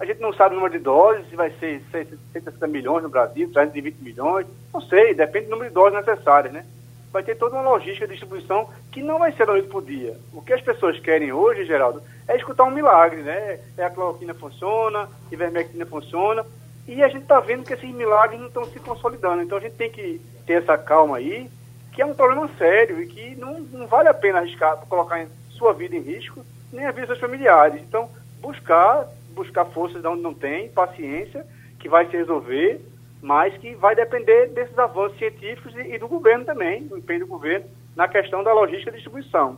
[0.00, 3.50] A gente não sabe o número de doses, se vai ser 160 milhões no Brasil,
[3.52, 6.64] 320 milhões, não sei, depende do número de doses necessárias, né?
[7.12, 10.16] Vai ter toda uma logística de distribuição que não vai ser da noite por dia.
[10.32, 13.60] O que as pessoas querem hoje, Geraldo, é escutar um milagre, né?
[13.76, 16.46] É a cloroquina funciona, a ivermectina funciona,
[16.86, 19.42] e a gente está vendo que esses milagres não estão se consolidando.
[19.42, 21.48] Então a gente tem que ter essa calma aí,
[21.92, 25.72] que é um problema sério e que não, não vale a pena arriscar, colocar sua
[25.72, 27.82] vida em risco, nem a vida dos familiares.
[27.82, 28.08] Então,
[28.40, 31.46] buscar buscar forças de onde não tem, paciência,
[31.78, 32.80] que vai se resolver,
[33.22, 37.26] mas que vai depender desses avanços científicos e, e do governo também, do empenho do
[37.26, 37.66] governo,
[37.96, 39.56] na questão da logística e distribuição.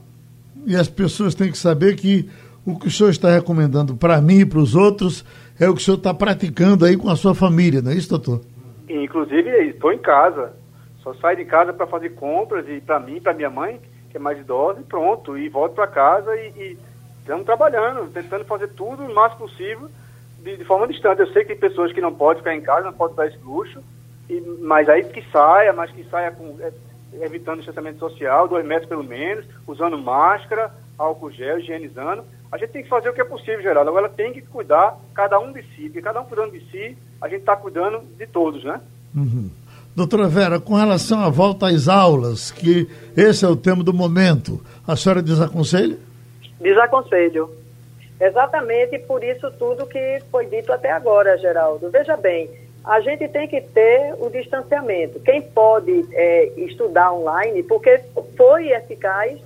[0.66, 2.30] E as pessoas têm que saber que
[2.64, 5.24] o que o senhor está recomendando para mim e para os outros
[5.58, 8.08] é o que o senhor está praticando aí com a sua família, não é isso,
[8.08, 8.40] doutor?
[8.88, 10.52] Inclusive, estou em casa.
[11.02, 14.20] Só saio de casa para fazer compras e para mim, para minha mãe, que é
[14.20, 15.36] mais idosa, e pronto.
[15.36, 16.78] E volto para casa e,
[17.20, 19.88] estamos trabalhando, tentando fazer tudo o máximo possível
[20.40, 21.20] de, de, forma distante.
[21.20, 23.38] Eu sei que tem pessoas que não podem ficar em casa, não podem dar esse
[23.38, 23.82] luxo,
[24.28, 26.72] e, mas aí que saia, mas que saia com, é,
[27.24, 32.24] evitando distanciamento social, dois metros pelo menos, usando máscara, álcool gel, higienizando.
[32.52, 33.88] A gente tem que fazer o que é possível, Geraldo.
[33.88, 37.26] Agora tem que cuidar cada um de si, porque cada um cuidando de si, a
[37.26, 38.78] gente está cuidando de todos, né?
[39.16, 39.50] Uhum.
[39.96, 42.86] Doutora Vera, com relação à volta às aulas, que
[43.16, 45.98] esse é o tema do momento, a senhora desaconselha?
[46.60, 47.50] Desaconselho.
[48.20, 51.90] Exatamente por isso tudo que foi dito até agora, Geraldo.
[51.90, 52.50] Veja bem,
[52.84, 55.20] a gente tem que ter o distanciamento.
[55.20, 57.98] Quem pode é, estudar online, porque
[58.36, 59.40] foi eficaz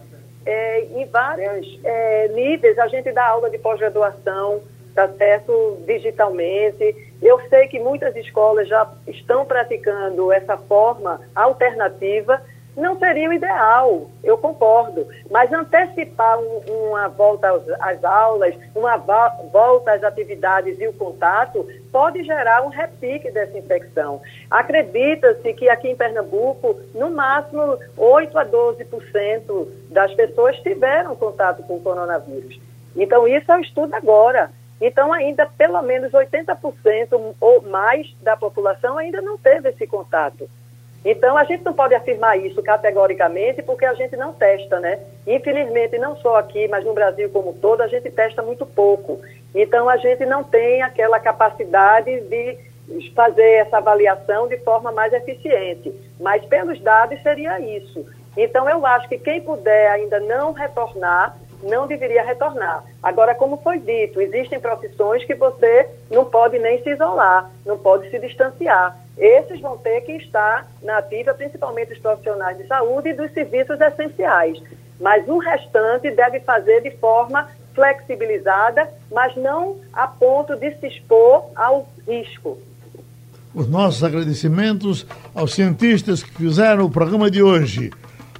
[0.46, 2.78] é, em vários é, níveis.
[2.78, 4.62] A gente dá aula de pós-graduação,
[4.94, 7.12] tá certo, digitalmente.
[7.20, 12.40] Eu sei que muitas escolas já estão praticando essa forma alternativa
[12.76, 15.06] não seria o ideal, eu concordo.
[15.30, 17.48] Mas antecipar um, uma volta
[17.80, 24.20] às aulas, uma volta às atividades e o contato, pode gerar um repique dessa infecção.
[24.50, 31.76] Acredita-se que aqui em Pernambuco, no máximo 8 a 12% das pessoas tiveram contato com
[31.76, 32.60] o coronavírus.
[32.94, 34.50] Então, isso é o estudo agora.
[34.80, 40.48] Então, ainda pelo menos 80% ou mais da população ainda não teve esse contato.
[41.04, 44.98] Então, a gente não pode afirmar isso categoricamente porque a gente não testa, né?
[45.26, 49.20] Infelizmente, não só aqui, mas no Brasil como todo, a gente testa muito pouco.
[49.54, 52.58] Então, a gente não tem aquela capacidade de
[53.14, 55.92] fazer essa avaliação de forma mais eficiente.
[56.20, 58.04] Mas, pelos dados, seria isso.
[58.36, 62.84] Então, eu acho que quem puder ainda não retornar, não deveria retornar.
[63.02, 68.10] Agora, como foi dito, existem profissões que você não pode nem se isolar, não pode
[68.10, 68.96] se distanciar.
[69.16, 73.80] Esses vão ter que estar na ativa, principalmente os profissionais de saúde e dos serviços
[73.80, 74.62] essenciais.
[75.00, 81.50] Mas o restante deve fazer de forma flexibilizada, mas não a ponto de se expor
[81.54, 82.58] ao risco.
[83.54, 87.90] Os nossos agradecimentos aos cientistas que fizeram o programa de hoje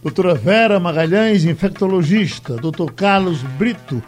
[0.07, 4.01] doutora Vera Magalhães, infectologista, doutor Carlos Brito,